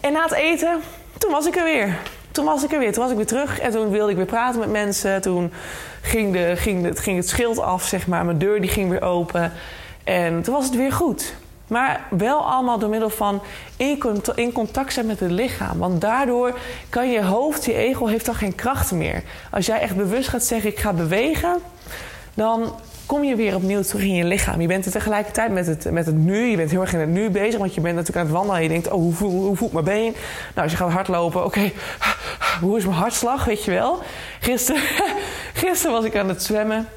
En 0.00 0.12
na 0.12 0.22
het 0.22 0.32
eten, 0.32 0.80
toen 1.18 1.30
was 1.30 1.46
ik 1.46 1.56
er 1.56 1.64
weer. 1.64 1.98
Toen 2.30 2.44
was 2.44 2.64
ik 2.64 2.72
er 2.72 2.78
weer. 2.78 2.92
Toen 2.92 3.02
was 3.02 3.10
ik 3.10 3.16
weer 3.16 3.26
terug 3.26 3.60
en 3.60 3.70
toen 3.70 3.90
wilde 3.90 4.10
ik 4.10 4.16
weer 4.16 4.26
praten 4.26 4.60
met 4.60 4.70
mensen. 4.70 5.20
Toen 5.20 5.52
ging, 6.02 6.32
de, 6.32 6.52
ging, 6.56 6.82
de, 6.82 6.96
ging 6.96 7.16
het 7.16 7.28
schild 7.28 7.58
af, 7.58 7.84
zeg 7.84 8.06
maar. 8.06 8.24
Mijn 8.24 8.38
deur 8.38 8.60
die 8.60 8.70
ging 8.70 8.90
weer 8.90 9.02
open. 9.02 9.52
En 10.04 10.42
toen 10.42 10.54
was 10.54 10.64
het 10.64 10.74
weer 10.74 10.92
goed. 10.92 11.34
Maar 11.66 12.06
wel 12.10 12.38
allemaal 12.38 12.78
door 12.78 12.88
middel 12.88 13.10
van 13.10 13.42
in 14.34 14.52
contact 14.52 14.92
zijn 14.92 15.06
met 15.06 15.20
het 15.20 15.30
lichaam. 15.30 15.78
Want 15.78 16.00
daardoor 16.00 16.58
kan 16.88 17.10
je 17.10 17.24
hoofd, 17.24 17.64
je 17.64 17.74
ego, 17.74 18.06
heeft 18.06 18.26
dan 18.26 18.34
geen 18.34 18.54
kracht 18.54 18.92
meer. 18.92 19.22
Als 19.50 19.66
jij 19.66 19.80
echt 19.80 19.96
bewust 19.96 20.28
gaat 20.28 20.44
zeggen: 20.44 20.70
ik 20.70 20.78
ga 20.78 20.92
bewegen, 20.92 21.56
dan 22.36 22.74
kom 23.06 23.24
je 23.24 23.36
weer 23.36 23.54
opnieuw 23.54 23.82
terug 23.82 24.02
in 24.02 24.14
je 24.14 24.24
lichaam. 24.24 24.60
Je 24.60 24.66
bent 24.66 24.84
er 24.84 24.92
tegelijkertijd 24.92 25.52
met 25.52 25.66
het, 25.66 25.90
met 25.90 26.06
het 26.06 26.14
nu. 26.14 26.46
Je 26.46 26.56
bent 26.56 26.70
heel 26.70 26.80
erg 26.80 26.92
in 26.92 27.00
het 27.00 27.08
nu 27.08 27.30
bezig, 27.30 27.58
want 27.58 27.74
je 27.74 27.80
bent 27.80 27.94
natuurlijk 27.94 28.26
aan 28.26 28.32
het 28.32 28.34
wandelen. 28.34 28.56
En 28.56 28.62
je 28.62 28.68
denkt, 28.68 28.90
oh, 28.90 29.00
hoe, 29.00 29.12
voelt, 29.12 29.32
hoe 29.32 29.56
voelt 29.56 29.72
mijn 29.72 29.84
been? 29.84 30.14
Nou, 30.54 30.62
als 30.62 30.70
je 30.70 30.76
gaat 30.76 30.92
hardlopen, 30.92 31.44
oké, 31.44 31.72
hoe 32.60 32.76
is 32.76 32.84
mijn 32.84 32.96
hartslag, 32.96 33.44
weet 33.44 33.64
je 33.64 33.70
wel? 33.70 34.02
Gisteren, 34.40 34.82
gisteren 35.62 35.92
was 35.92 36.04
ik 36.04 36.16
aan 36.16 36.28
het 36.28 36.42
zwemmen. 36.42 36.88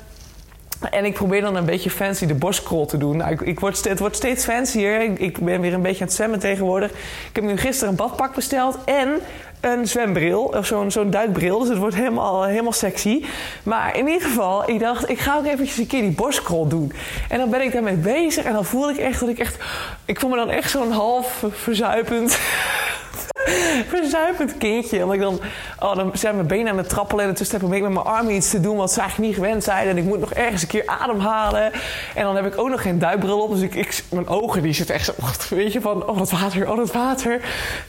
En 0.91 1.05
ik 1.05 1.13
probeer 1.13 1.41
dan 1.41 1.55
een 1.55 1.65
beetje 1.65 1.89
fancy 1.89 2.25
de 2.25 2.33
borstkrol 2.33 2.85
te 2.85 2.97
doen. 2.97 3.17
Nou, 3.17 3.31
ik, 3.31 3.41
ik 3.41 3.59
word, 3.59 3.83
het 3.83 3.99
wordt 3.99 4.15
steeds 4.15 4.43
fancier. 4.43 5.01
Ik, 5.01 5.19
ik, 5.19 5.39
ben 5.39 5.61
weer 5.61 5.73
een 5.73 5.81
beetje 5.81 6.01
aan 6.01 6.07
het 6.07 6.15
zwemmen 6.15 6.39
tegenwoordig. 6.39 6.91
Ik 6.91 7.29
heb 7.33 7.43
nu 7.43 7.57
gisteren 7.57 7.89
een 7.89 7.95
badpak 7.95 8.35
besteld 8.35 8.77
en 8.85 9.09
een 9.59 9.87
zwembril, 9.87 10.43
of 10.43 10.65
zo'n 10.65 10.91
zo'n 10.91 11.09
duikbril. 11.09 11.59
Dus 11.59 11.69
het 11.69 11.77
wordt 11.77 11.95
helemaal, 11.95 12.43
helemaal 12.43 12.71
sexy. 12.71 13.23
Maar 13.63 13.97
in 13.97 14.07
ieder 14.07 14.27
geval, 14.27 14.69
ik 14.69 14.79
dacht, 14.79 15.09
ik 15.09 15.19
ga 15.19 15.37
ook 15.37 15.45
eventjes 15.45 15.77
een 15.77 15.87
keer 15.87 16.01
die 16.01 16.11
borstkrol 16.11 16.67
doen. 16.67 16.93
En 17.29 17.37
dan 17.37 17.49
ben 17.49 17.61
ik 17.61 17.71
daarmee 17.71 17.95
bezig 17.95 18.43
en 18.43 18.53
dan 18.53 18.65
voel 18.65 18.89
ik 18.89 18.97
echt 18.97 19.19
dat 19.19 19.29
ik 19.29 19.39
echt... 19.39 19.57
Ik 20.05 20.19
voel 20.19 20.29
me 20.29 20.35
dan 20.35 20.49
echt 20.49 20.71
zo'n 20.71 20.91
half 20.91 21.43
verzuipend 21.51 22.39
verzuipend 23.95 24.57
kindje. 24.57 25.03
Omdat 25.03 25.15
ik 25.15 25.21
dan, 25.21 25.39
oh, 25.79 25.95
dan 25.95 26.11
zijn 26.13 26.35
mijn 26.35 26.47
benen 26.47 26.71
aan 26.71 26.77
het 26.77 26.89
trappelen. 26.89 27.25
En 27.25 27.33
tussen 27.33 27.59
heb 27.59 27.73
ik 27.73 27.81
met 27.81 27.93
mijn 27.93 28.05
armen 28.05 28.35
iets 28.35 28.49
te 28.49 28.59
doen 28.59 28.77
wat 28.77 28.91
ze 28.91 28.99
eigenlijk 28.99 29.29
niet 29.29 29.39
gewend 29.39 29.63
zijn. 29.63 29.87
En 29.87 29.97
ik 29.97 30.03
moet 30.03 30.19
nog 30.19 30.33
ergens 30.33 30.61
een 30.61 30.67
keer 30.67 30.83
ademhalen. 30.85 31.71
En 32.15 32.23
dan 32.23 32.35
heb 32.35 32.45
ik 32.45 32.57
ook 32.57 32.69
nog 32.69 32.81
geen 32.81 32.99
duikbril 32.99 33.41
op. 33.41 33.51
Dus 33.51 33.61
ik, 33.61 34.03
mijn 34.11 34.27
ogen 34.27 34.61
die 34.61 34.73
zitten 34.73 34.95
echt 34.95 35.05
zo, 35.05 35.13
weet 35.55 35.73
je, 35.73 35.81
van 35.81 36.07
oh 36.07 36.17
dat 36.17 36.31
water, 36.31 36.69
oh 36.69 36.77
dat 36.77 36.91
water. 36.91 37.41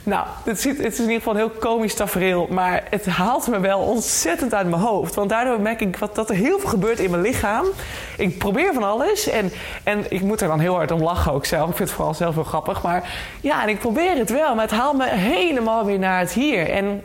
Nou, 0.03 0.25
het, 0.43 0.63
het 0.63 0.79
is 0.79 0.97
in 0.97 1.01
ieder 1.01 1.15
geval 1.15 1.33
een 1.33 1.39
heel 1.39 1.49
komisch 1.49 1.93
tafereel. 1.93 2.47
Maar 2.49 2.83
het 2.89 3.05
haalt 3.05 3.47
me 3.47 3.59
wel 3.59 3.79
ontzettend 3.79 4.53
uit 4.53 4.69
mijn 4.69 4.81
hoofd. 4.81 5.15
Want 5.15 5.29
daardoor 5.29 5.59
merk 5.61 5.81
ik 5.81 5.97
wat, 5.97 6.15
dat 6.15 6.29
er 6.29 6.35
heel 6.35 6.59
veel 6.59 6.69
gebeurt 6.69 6.99
in 6.99 7.09
mijn 7.09 7.21
lichaam. 7.21 7.65
Ik 8.17 8.37
probeer 8.37 8.73
van 8.73 8.83
alles. 8.83 9.29
En, 9.29 9.51
en 9.83 10.05
ik 10.09 10.21
moet 10.21 10.41
er 10.41 10.47
dan 10.47 10.59
heel 10.59 10.75
hard 10.75 10.91
om 10.91 11.01
lachen 11.01 11.31
ook 11.33 11.45
zelf. 11.45 11.69
Ik 11.69 11.75
vind 11.75 11.87
het 11.89 11.97
vooral 11.97 12.13
zelf 12.13 12.35
heel 12.35 12.43
grappig. 12.43 12.81
Maar 12.81 13.09
ja, 13.41 13.63
en 13.63 13.69
ik 13.69 13.79
probeer 13.79 14.17
het 14.17 14.29
wel. 14.29 14.55
Maar 14.55 14.63
het 14.63 14.79
haalt 14.79 14.97
me 14.97 15.05
helemaal 15.51 15.85
weer 15.85 15.99
naar 15.99 16.19
het 16.19 16.31
hier. 16.31 16.69
En 16.69 17.03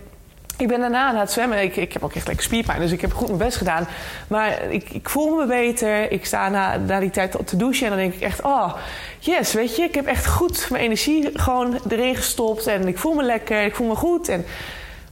ik 0.58 0.68
ben 0.68 0.80
daarna 0.80 1.12
na 1.12 1.20
het 1.20 1.32
zwemmen. 1.32 1.62
Ik, 1.62 1.76
ik 1.76 1.92
heb 1.92 2.04
ook 2.04 2.14
echt 2.14 2.26
lekker 2.26 2.44
spierpijn, 2.44 2.80
dus 2.80 2.92
ik 2.92 3.00
heb 3.00 3.12
goed 3.12 3.26
mijn 3.26 3.38
best 3.38 3.56
gedaan. 3.56 3.86
Maar 4.28 4.70
ik, 4.70 4.90
ik 4.90 5.08
voel 5.08 5.36
me 5.36 5.46
beter. 5.46 6.12
Ik 6.12 6.26
sta 6.26 6.48
na, 6.48 6.76
na 6.76 7.00
die 7.00 7.10
tijd 7.10 7.36
te 7.44 7.56
douchen 7.56 7.84
en 7.84 7.90
dan 7.90 8.00
denk 8.00 8.14
ik 8.14 8.20
echt: 8.20 8.42
oh, 8.42 8.74
yes, 9.18 9.52
weet 9.52 9.76
je, 9.76 9.82
ik 9.82 9.94
heb 9.94 10.06
echt 10.06 10.26
goed 10.26 10.70
mijn 10.70 10.82
energie 10.82 11.30
gewoon 11.32 11.78
erin 11.88 12.16
gestopt. 12.16 12.66
En 12.66 12.88
ik 12.88 12.98
voel 12.98 13.14
me 13.14 13.22
lekker, 13.22 13.64
ik 13.64 13.74
voel 13.74 13.88
me 13.88 13.94
goed. 13.94 14.28
En 14.28 14.44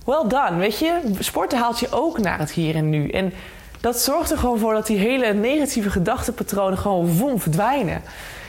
well 0.06 0.24
done, 0.28 0.56
weet 0.56 0.78
je. 0.78 1.00
Sporten 1.18 1.58
haalt 1.58 1.80
je 1.80 1.86
ook 1.90 2.18
naar 2.18 2.38
het 2.38 2.50
hier 2.50 2.74
en 2.74 2.90
nu. 2.90 3.08
En 3.08 3.32
dat 3.80 4.00
zorgt 4.00 4.30
er 4.30 4.38
gewoon 4.38 4.58
voor 4.58 4.74
dat 4.74 4.86
die 4.86 4.98
hele 4.98 5.32
negatieve 5.32 5.90
gedachtenpatronen 5.90 6.78
gewoon 6.78 7.16
wom 7.16 7.40
verdwijnen. 7.40 8.02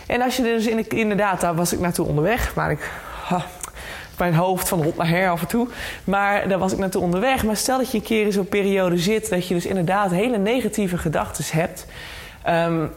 En 0.08 0.22
als 0.22 0.38
je 0.38 0.44
dus 0.44 0.68
in, 0.68 0.90
inderdaad, 0.90 1.42
daar 1.42 1.56
was 1.56 1.74
ik 1.74 1.80
naartoe 1.80 2.08
onderweg, 2.08 2.56
maar 2.56 2.72
ik 2.72 2.92
mijn 4.18 4.34
hoofd 4.36 4.68
van 4.68 4.84
hond 4.84 4.98
naar 4.98 5.10
her 5.10 5.30
af 5.30 5.42
en 5.42 5.48
toe. 5.48 5.68
Maar 6.04 6.48
daar 6.48 6.60
was 6.60 6.72
ik 6.72 6.78
naartoe 6.78 7.02
onderweg. 7.02 7.44
Maar 7.44 7.58
stel 7.58 7.78
dat 7.78 7.92
je 7.92 7.98
een 7.98 8.04
keer 8.04 8.26
in 8.26 8.32
zo'n 8.32 8.48
periode 8.48 8.98
zit 8.98 9.30
dat 9.30 9.48
je 9.48 9.54
dus 9.54 9.66
inderdaad 9.66 10.12
hele 10.12 10.38
negatieve 10.38 10.98
gedachten 10.98 11.46
hebt. 11.48 11.86
Um, 12.48 12.92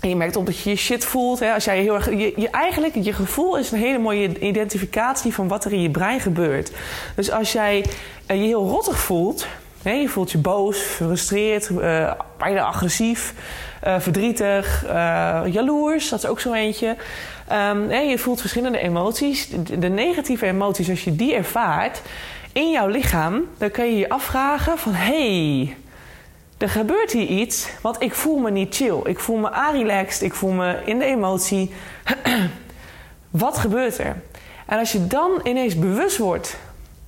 en 0.00 0.08
je 0.08 0.16
merkt 0.16 0.36
op 0.36 0.46
dat 0.46 0.58
je 0.58 0.70
je 0.70 0.76
shit 0.76 1.04
voelt. 1.04 1.38
Hè, 1.38 1.52
als 1.52 1.64
jij 1.64 1.80
heel 1.80 1.94
erg, 1.94 2.10
je, 2.10 2.32
je, 2.36 2.50
eigenlijk, 2.50 2.94
je 2.94 3.12
gevoel 3.12 3.58
is 3.58 3.70
een 3.70 3.78
hele 3.78 3.98
mooie 3.98 4.38
identificatie 4.38 5.34
van 5.34 5.48
wat 5.48 5.64
er 5.64 5.72
in 5.72 5.82
je 5.82 5.90
brein 5.90 6.20
gebeurt. 6.20 6.70
Dus 7.14 7.30
als 7.30 7.52
jij 7.52 7.78
uh, 7.78 8.36
je 8.36 8.46
heel 8.46 8.68
rottig 8.68 8.98
voelt, 8.98 9.46
hè, 9.82 9.90
je 9.90 10.08
voelt 10.08 10.30
je 10.30 10.38
boos, 10.38 10.82
gefrustreerd, 10.82 11.68
uh, 11.68 12.12
bijna 12.38 12.62
agressief, 12.62 13.34
uh, 13.86 13.98
verdrietig, 13.98 14.84
jaloers, 15.46 16.08
dat 16.08 16.18
is 16.18 16.26
ook 16.28 16.40
zo 16.40 16.52
eentje. 16.52 16.96
Um, 17.52 17.90
je 17.90 18.18
voelt 18.18 18.40
verschillende 18.40 18.78
emoties. 18.78 19.48
De, 19.78 19.88
negatieve 19.88 20.46
emoties, 20.46 20.90
als 20.90 21.04
je 21.04 21.16
die 21.16 21.34
ervaart 21.34 22.02
in 22.52 22.70
jouw 22.70 22.86
lichaam, 22.86 23.44
dan 23.58 23.70
kan 23.70 23.86
je 23.86 23.98
je 23.98 24.08
afvragen 24.08 24.78
van 24.78 24.92
hey, 24.92 25.76
er 26.58 26.68
gebeurt 26.68 27.12
hier 27.12 27.26
iets, 27.26 27.68
want 27.80 28.02
ik 28.02 28.14
voel 28.14 28.38
me 28.38 28.50
niet 28.50 28.74
chill. 28.74 29.00
Ik 29.04 29.18
voel 29.18 29.36
me 29.36 29.70
relaxed, 29.72 30.22
ik 30.22 30.34
voel 30.34 30.50
me 30.50 30.82
in 30.84 30.98
de 30.98 31.04
emotie. 31.04 31.72
Wat 33.30 33.58
gebeurt 33.58 33.98
er? 33.98 34.16
En 34.66 34.78
als 34.78 34.92
je 34.92 35.06
dan 35.06 35.40
ineens 35.42 35.78
bewust 35.78 36.18
wordt 36.18 36.56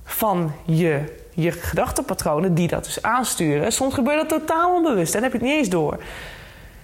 van 0.03 0.51
je, 0.65 1.03
je 1.33 1.51
gedachtenpatronen 1.51 2.53
die 2.53 2.67
dat 2.67 2.83
dus 2.83 3.01
aansturen, 3.01 3.71
soms 3.71 3.93
gebeurt 3.93 4.29
dat 4.29 4.39
totaal 4.39 4.75
onbewust 4.75 5.15
en 5.15 5.23
heb 5.23 5.31
je 5.31 5.37
het 5.37 5.47
niet 5.47 5.57
eens 5.57 5.69
door. 5.69 5.97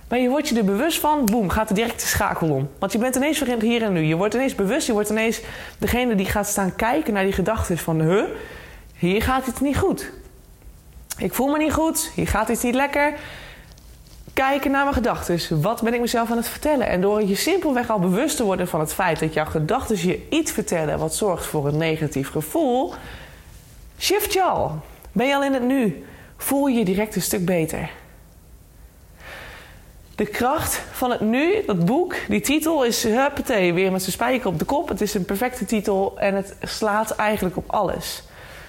Maar 0.08 0.20
je 0.20 0.30
wordt 0.30 0.48
je 0.48 0.58
er 0.58 0.66
bewust 0.66 1.00
van, 1.00 1.26
boem, 1.26 1.50
gaat 1.50 1.70
er 1.70 1.76
direct 1.76 2.02
de 2.02 2.08
schakel 2.08 2.50
om. 2.50 2.70
Want 2.80 2.92
je 2.92 2.98
bent 2.98 3.16
ineens 3.16 3.44
hier 3.60 3.82
en 3.82 3.94
nu. 3.94 4.02
Je 4.02 4.16
wordt 4.16 4.34
ineens 4.34 4.56
bewust, 4.56 4.88
je 4.88 4.94
wordt 4.94 5.10
ineens 5.10 5.42
degene 5.78 6.16
die 6.16 6.26
gaat 6.26 6.48
staan 6.48 6.76
kijken 6.76 7.14
naar 7.14 7.24
die 7.24 7.34
gedachten 7.34 7.78
van... 7.78 8.02
Huh, 8.02 8.24
hier 8.98 9.22
gaat 9.22 9.48
iets 9.48 9.60
niet 9.60 9.78
goed. 9.78 10.12
Ik 11.18 11.34
voel 11.34 11.48
me 11.48 11.58
niet 11.58 11.74
goed, 11.74 12.12
hier 12.16 12.28
gaat 12.28 12.50
iets 12.50 12.64
niet 12.64 12.76
lekker. 12.76 13.14
Kijken 14.34 14.72
naar 14.72 14.84
mijn 14.84 14.96
gedachten. 14.96 15.62
Wat 15.62 15.82
ben 15.82 15.94
ik 15.94 16.00
mezelf 16.00 16.32
aan 16.32 16.38
het 16.38 16.48
vertellen? 16.48 16.88
En 16.88 17.02
door 17.02 17.24
je 17.24 17.36
simpelweg 17.36 17.90
al 17.90 18.00
bewust 18.00 18.38
te 18.38 18.44
worden 18.44 18.68
van 18.68 18.80
het 18.80 18.94
feit 18.94 19.20
dat 19.20 19.34
jouw 19.34 19.46
gedachten 19.46 20.08
je 20.08 20.28
iets 20.30 20.52
vertellen 20.52 21.00
wat 21.00 21.16
zorgt 21.16 21.46
voor 21.46 21.68
een 21.68 21.78
negatief 21.78 22.30
gevoel, 22.30 22.94
shift 24.00 24.34
je 24.34 24.44
al. 24.44 24.80
Ben 25.12 25.28
je 25.28 25.36
al 25.36 25.44
in 25.44 25.54
het 25.54 25.64
nu? 25.64 26.06
Voel 26.38 26.68
je 26.68 26.78
je 26.78 26.86
direct 26.86 27.16
een 27.16 27.22
stuk 27.22 27.46
beter. 27.46 27.90
De 30.18 30.26
kracht 30.26 30.82
van 30.92 31.12
het 31.12 31.20
nu, 31.20 31.64
dat 31.66 31.86
boek, 31.86 32.16
die 32.28 32.42
titel 32.42 32.84
is 32.84 33.04
huppatee, 33.04 33.74
weer 33.74 33.92
met 33.92 34.02
zijn 34.02 34.14
spijker 34.14 34.48
op 34.48 34.60
de 34.60 34.66
kop. 34.66 34.90
Het 34.90 35.02
is 35.02 35.14
een 35.14 35.26
perfecte 35.26 35.66
titel 35.66 36.14
en 36.20 36.36
het 36.36 36.56
slaat 36.62 37.12
eigenlijk 37.16 37.58
op 37.58 37.64
alles. 37.68 38.24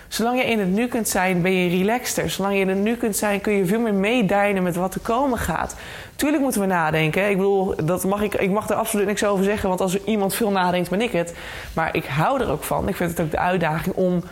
Zolang 0.08 0.38
je 0.42 0.50
in 0.50 0.58
het 0.58 0.68
nu 0.68 0.87
kunt 0.87 1.08
zijn, 1.08 1.42
ben 1.42 1.52
je 1.52 1.78
relaxter. 1.78 2.30
Zolang 2.30 2.54
je 2.54 2.61
in 2.61 2.68
het 2.68 2.78
nu 2.78 2.96
kunt 2.96 3.16
zijn, 3.16 3.40
kun 3.40 3.52
je 3.52 3.66
veel 3.66 3.80
meer 3.80 3.94
meedijnen 3.94 4.62
met 4.62 4.76
wat 4.76 4.94
er 4.94 5.00
komen 5.00 5.38
gaat. 5.38 5.76
Tuurlijk 6.16 6.42
moeten 6.42 6.61
we 6.61 6.66
nadenken. 6.66 7.30
Ik 7.30 7.37
bedoel, 7.37 7.74
dat 7.84 8.04
mag 8.04 8.22
ik, 8.22 8.34
ik 8.34 8.50
mag 8.50 8.68
er 8.68 8.76
absoluut 8.76 9.06
niks 9.06 9.24
over 9.24 9.44
zeggen, 9.44 9.68
want 9.68 9.80
als 9.80 9.94
er 9.94 10.00
iemand 10.04 10.34
veel 10.34 10.50
nadenkt, 10.50 10.90
ben 10.90 11.00
ik 11.00 11.12
het. 11.12 11.34
Maar 11.74 11.96
ik 11.96 12.04
hou 12.04 12.40
er 12.40 12.50
ook 12.50 12.62
van. 12.62 12.88
Ik 12.88 12.96
vind 12.96 13.11
het 13.11 13.20
ook 13.20 13.30
de 13.30 13.38
uitdaging 13.38 13.94
om, 13.94 14.22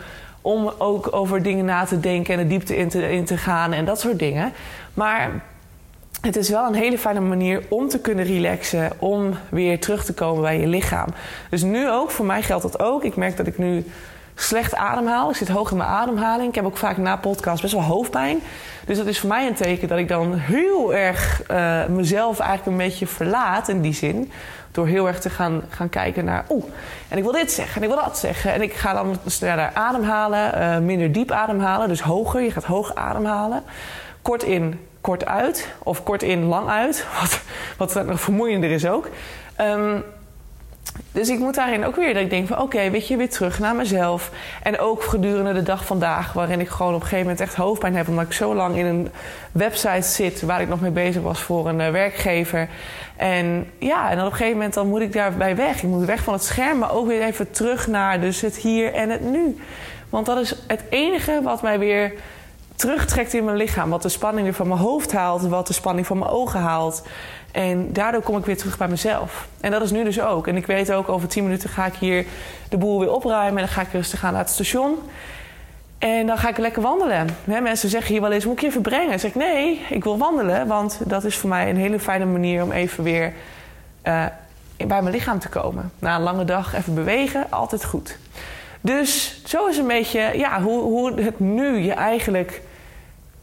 om 0.41 0.71
ook 0.77 1.07
over 1.15 1.43
dingen 1.43 1.65
na 1.65 1.85
te 1.85 1.99
denken 1.99 2.33
en 2.33 2.39
de 2.39 2.47
diepte 2.47 2.87
te, 2.87 3.11
in 3.11 3.25
te 3.25 3.37
gaan 3.37 3.73
en 3.73 3.85
dat 3.85 3.99
soort 3.99 4.19
dingen. 4.19 4.53
Maar 4.93 5.31
het 6.27 6.35
is 6.35 6.49
wel 6.49 6.67
een 6.67 6.73
hele 6.73 6.97
fijne 6.97 7.19
manier 7.19 7.63
om 7.69 7.87
te 7.87 7.99
kunnen 7.99 8.25
relaxen, 8.25 8.91
om 8.99 9.33
weer 9.49 9.79
terug 9.79 10.05
te 10.05 10.13
komen 10.13 10.41
bij 10.41 10.59
je 10.59 10.67
lichaam. 10.67 11.07
Dus 11.49 11.63
nu 11.63 11.89
ook, 11.89 12.11
voor 12.11 12.25
mij 12.25 12.41
geldt 12.41 12.63
dat 12.63 12.79
ook. 12.79 13.03
Ik 13.03 13.15
merk 13.15 13.37
dat 13.37 13.47
ik 13.47 13.57
nu 13.57 13.85
slecht 14.35 14.75
ademhaal. 14.75 15.29
Ik 15.29 15.35
zit 15.35 15.47
hoog 15.47 15.71
in 15.71 15.77
mijn 15.77 15.89
ademhaling. 15.89 16.49
Ik 16.49 16.55
heb 16.55 16.65
ook 16.65 16.77
vaak 16.77 16.97
na 16.97 17.15
podcast 17.15 17.61
best 17.61 17.73
wel 17.73 17.83
hoofdpijn. 17.83 18.39
Dus 18.85 18.97
dat 18.97 19.05
is 19.05 19.19
voor 19.19 19.29
mij 19.29 19.47
een 19.47 19.53
teken 19.53 19.87
dat 19.87 19.97
ik 19.97 20.07
dan 20.07 20.33
heel 20.33 20.93
erg 20.93 21.41
uh, 21.51 21.85
mezelf 21.85 22.39
eigenlijk 22.39 22.71
een 22.71 22.85
beetje 22.87 23.07
verlaat 23.07 23.67
in 23.67 23.81
die 23.81 23.93
zin. 23.93 24.31
Door 24.71 24.87
heel 24.87 25.07
erg 25.07 25.19
te 25.19 25.29
gaan, 25.29 25.63
gaan 25.69 25.89
kijken 25.89 26.25
naar, 26.25 26.45
oeh, 26.49 26.63
en 27.07 27.17
ik 27.17 27.23
wil 27.23 27.31
dit 27.31 27.51
zeggen 27.51 27.75
en 27.75 27.87
ik 27.87 27.93
wil 27.95 28.03
dat 28.03 28.17
zeggen. 28.17 28.53
En 28.53 28.61
ik 28.61 28.73
ga 28.73 28.93
dan 28.93 29.17
sneller 29.25 29.71
ademhalen, 29.73 30.57
uh, 30.57 30.77
minder 30.77 31.11
diep 31.11 31.31
ademhalen. 31.31 31.87
Dus 31.87 32.01
hoger, 32.01 32.41
je 32.41 32.51
gaat 32.51 32.63
hoog 32.63 32.95
ademhalen. 32.95 33.63
Kort 34.21 34.43
in, 34.43 34.79
kort 35.07 35.25
uit. 35.25 35.67
Of 35.83 36.03
kort 36.03 36.23
in, 36.23 36.43
lang 36.43 36.69
uit. 36.69 37.05
Wat, 37.77 37.93
wat 37.93 38.05
nog 38.05 38.21
vermoeiender 38.21 38.71
is 38.71 38.87
ook. 38.87 39.09
Um, 39.61 40.03
dus 41.11 41.29
ik 41.29 41.39
moet 41.39 41.55
daarin 41.55 41.85
ook 41.85 41.95
weer 41.95 42.13
dat 42.13 42.23
ik 42.23 42.29
denk 42.29 42.47
van 42.47 42.61
oké, 42.61 42.89
weet 42.89 43.07
je, 43.07 43.17
weer 43.17 43.29
terug 43.29 43.59
naar 43.59 43.75
mezelf. 43.75 44.31
En 44.63 44.79
ook 44.79 45.03
gedurende 45.03 45.53
de 45.53 45.63
dag 45.63 45.85
vandaag, 45.85 46.33
waarin 46.33 46.59
ik 46.59 46.69
gewoon 46.69 46.93
op 46.93 47.01
een 47.01 47.07
gegeven 47.07 47.23
moment 47.25 47.41
echt 47.41 47.55
hoofdpijn 47.55 47.95
heb. 47.95 48.07
Omdat 48.07 48.25
ik 48.25 48.31
zo 48.31 48.55
lang 48.55 48.77
in 48.77 48.85
een 48.85 49.09
website 49.51 50.07
zit 50.07 50.41
waar 50.41 50.61
ik 50.61 50.67
nog 50.67 50.81
mee 50.81 50.91
bezig 50.91 51.21
was 51.21 51.41
voor 51.41 51.67
een 51.67 51.79
uh, 51.79 51.89
werkgever. 51.89 52.69
En 53.15 53.71
ja, 53.79 54.09
en 54.09 54.15
dan 54.15 54.25
op 54.25 54.31
een 54.31 54.37
gegeven 54.37 54.57
moment 54.57 54.73
dan 54.73 54.87
moet 54.87 55.01
ik 55.01 55.13
daarbij 55.13 55.55
weg. 55.55 55.75
Ik 55.75 55.89
moet 55.89 56.05
weg 56.05 56.23
van 56.23 56.33
het 56.33 56.43
scherm, 56.43 56.77
maar 56.77 56.91
ook 56.91 57.07
weer 57.07 57.21
even 57.21 57.51
terug 57.51 57.87
naar 57.87 58.19
dus 58.19 58.41
het 58.41 58.55
hier 58.55 58.93
en 58.93 59.09
het 59.09 59.21
nu. 59.21 59.57
Want 60.09 60.25
dat 60.25 60.37
is 60.37 60.55
het 60.67 60.81
enige 60.89 61.39
wat 61.43 61.61
mij 61.61 61.79
weer 61.79 62.13
terugtrekt 62.77 63.33
in 63.33 63.43
mijn 63.43 63.57
lichaam. 63.57 63.89
Wat 63.89 64.01
de 64.01 64.09
spanning 64.09 64.43
weer 64.43 64.53
van 64.53 64.67
mijn 64.67 64.79
hoofd 64.79 65.11
haalt, 65.11 65.41
wat 65.41 65.67
de 65.67 65.73
spanning 65.73 66.07
van 66.07 66.17
mijn 66.17 66.31
ogen 66.31 66.59
haalt. 66.59 67.03
En 67.51 67.93
daardoor 67.93 68.21
kom 68.21 68.37
ik 68.37 68.45
weer 68.45 68.57
terug 68.57 68.77
bij 68.77 68.87
mezelf. 68.87 69.47
En 69.59 69.71
dat 69.71 69.81
is 69.81 69.91
nu 69.91 70.03
dus 70.03 70.21
ook. 70.21 70.47
En 70.47 70.55
ik 70.55 70.65
weet 70.65 70.91
ook, 70.91 71.09
over 71.09 71.27
10 71.27 71.43
minuten 71.43 71.69
ga 71.69 71.85
ik 71.85 71.93
hier 71.93 72.25
de 72.69 72.77
boel 72.77 72.99
weer 72.99 73.11
opruimen. 73.11 73.61
En 73.61 73.65
dan 73.65 73.75
ga 73.75 73.81
ik 73.81 73.91
rustig 73.91 74.19
gaan 74.19 74.31
naar 74.31 74.41
het 74.41 74.51
station. 74.51 74.97
En 75.97 76.27
dan 76.27 76.37
ga 76.37 76.49
ik 76.49 76.57
lekker 76.57 76.81
wandelen. 76.81 77.27
mensen 77.43 77.89
zeggen 77.89 78.11
hier 78.11 78.21
wel 78.21 78.31
eens, 78.31 78.45
moet 78.45 78.53
ik 78.53 78.61
je 78.61 78.67
even 78.67 78.81
brengen? 78.81 79.09
Dan 79.09 79.19
zeg 79.19 79.29
ik, 79.29 79.35
nee, 79.35 79.85
ik 79.89 80.03
wil 80.03 80.17
wandelen. 80.17 80.67
Want 80.67 80.99
dat 81.05 81.23
is 81.23 81.35
voor 81.35 81.49
mij 81.49 81.69
een 81.69 81.77
hele 81.77 81.99
fijne 81.99 82.25
manier 82.25 82.63
om 82.63 82.71
even 82.71 83.03
weer 83.03 83.33
uh, 84.03 84.25
bij 84.77 85.01
mijn 85.01 85.09
lichaam 85.09 85.39
te 85.39 85.49
komen. 85.49 85.91
Na 85.99 86.15
een 86.15 86.21
lange 86.21 86.45
dag 86.45 86.75
even 86.75 86.93
bewegen, 86.93 87.45
altijd 87.49 87.85
goed. 87.85 88.17
Dus 88.81 89.41
zo 89.45 89.67
is 89.67 89.77
een 89.77 89.87
beetje 89.87 90.31
ja, 90.35 90.61
hoe, 90.61 90.81
hoe 90.81 91.21
het 91.21 91.39
nu 91.39 91.77
je 91.77 91.93
eigenlijk... 91.93 92.61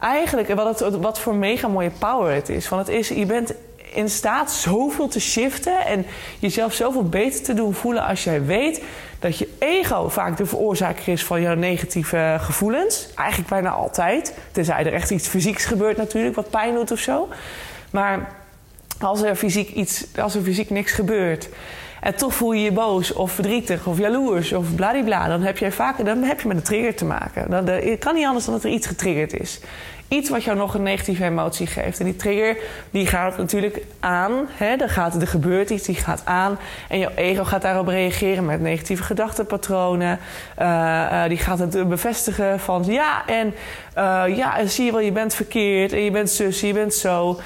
Eigenlijk, 0.05 0.53
wat, 0.53 0.79
het, 0.79 0.97
wat 0.97 1.19
voor 1.19 1.35
mega 1.35 1.67
mooie 1.67 1.91
power 1.99 2.33
het 2.33 2.49
is. 2.49 2.69
Want 2.69 2.87
het 2.87 2.95
is, 2.95 3.07
je 3.07 3.25
bent 3.25 3.53
in 3.93 4.09
staat 4.09 4.51
zoveel 4.51 5.07
te 5.07 5.19
shiften 5.19 5.85
en 5.85 6.05
jezelf 6.39 6.73
zoveel 6.73 7.03
beter 7.03 7.43
te 7.43 7.53
doen 7.53 7.73
voelen 7.73 8.03
als 8.03 8.23
jij 8.23 8.45
weet 8.45 8.83
dat 9.19 9.37
je 9.37 9.49
ego 9.59 10.09
vaak 10.09 10.37
de 10.37 10.45
veroorzaker 10.45 11.07
is 11.07 11.23
van 11.23 11.41
jouw 11.41 11.55
negatieve 11.55 12.37
gevoelens. 12.39 13.07
Eigenlijk 13.15 13.49
bijna 13.49 13.69
altijd. 13.69 14.37
Tenzij 14.51 14.85
er 14.85 14.93
echt 14.93 15.11
iets 15.11 15.27
fysieks 15.27 15.65
gebeurt 15.65 15.97
natuurlijk, 15.97 16.35
wat 16.35 16.49
pijn 16.49 16.73
doet 16.73 16.91
of 16.91 16.99
zo. 16.99 17.27
Maar 17.89 18.29
als 18.99 19.21
er 19.21 19.35
fysiek, 19.35 19.69
iets, 19.69 20.05
als 20.21 20.35
er 20.35 20.41
fysiek 20.41 20.69
niks 20.69 20.91
gebeurt 20.91 21.49
en 22.01 22.15
toch 22.15 22.33
voel 22.33 22.51
je 22.51 22.63
je 22.63 22.71
boos 22.71 23.13
of 23.13 23.31
verdrietig 23.31 23.87
of 23.87 23.97
jaloers 23.97 24.53
of 24.53 24.75
bladibla, 24.75 25.27
dan 25.27 25.41
heb 25.41 25.57
je 25.57 25.71
vaak 25.71 26.05
dan 26.05 26.23
heb 26.23 26.41
je 26.41 26.47
met 26.47 26.57
een 26.57 26.63
trigger 26.63 26.95
te 26.95 27.05
maken. 27.05 27.49
Dan, 27.49 27.65
kan 27.99 28.15
niet 28.15 28.25
anders 28.25 28.45
dan 28.45 28.53
dat 28.53 28.63
er 28.63 28.69
iets 28.69 28.87
getriggerd 28.87 29.39
is 29.39 29.59
iets 30.07 30.29
wat 30.29 30.43
jou 30.43 30.57
nog 30.57 30.73
een 30.73 30.83
negatieve 30.83 31.23
emotie 31.23 31.67
geeft. 31.67 31.99
En 31.99 32.05
die 32.05 32.15
trigger 32.15 32.57
die 32.91 33.07
gaat 33.07 33.37
natuurlijk 33.37 33.81
aan. 33.99 34.47
Hè? 34.51 34.75
Er, 34.75 34.89
gaat, 34.89 35.21
er 35.21 35.27
gebeurt 35.27 35.69
iets, 35.69 35.83
die 35.83 35.95
gaat 35.95 36.21
aan. 36.25 36.57
En 36.87 36.99
jouw 36.99 37.11
ego 37.15 37.43
gaat 37.43 37.61
daarop 37.61 37.87
reageren 37.87 38.45
met 38.45 38.61
negatieve 38.61 39.03
gedachtenpatronen. 39.03 40.19
Uh, 40.59 41.23
die 41.27 41.37
gaat 41.37 41.59
het 41.59 41.89
bevestigen 41.89 42.59
van 42.59 42.83
ja, 42.85 43.25
en 43.27 43.53
uh, 43.97 44.23
ja, 44.37 44.65
zie 44.65 44.85
je 44.85 44.91
wel, 44.91 45.01
je 45.01 45.11
bent 45.11 45.33
verkeerd. 45.33 45.91
En 45.91 45.99
je 45.99 46.11
bent 46.11 46.29
zus, 46.29 46.59
je 46.59 46.73
bent 46.73 46.93
zo. 46.93 47.39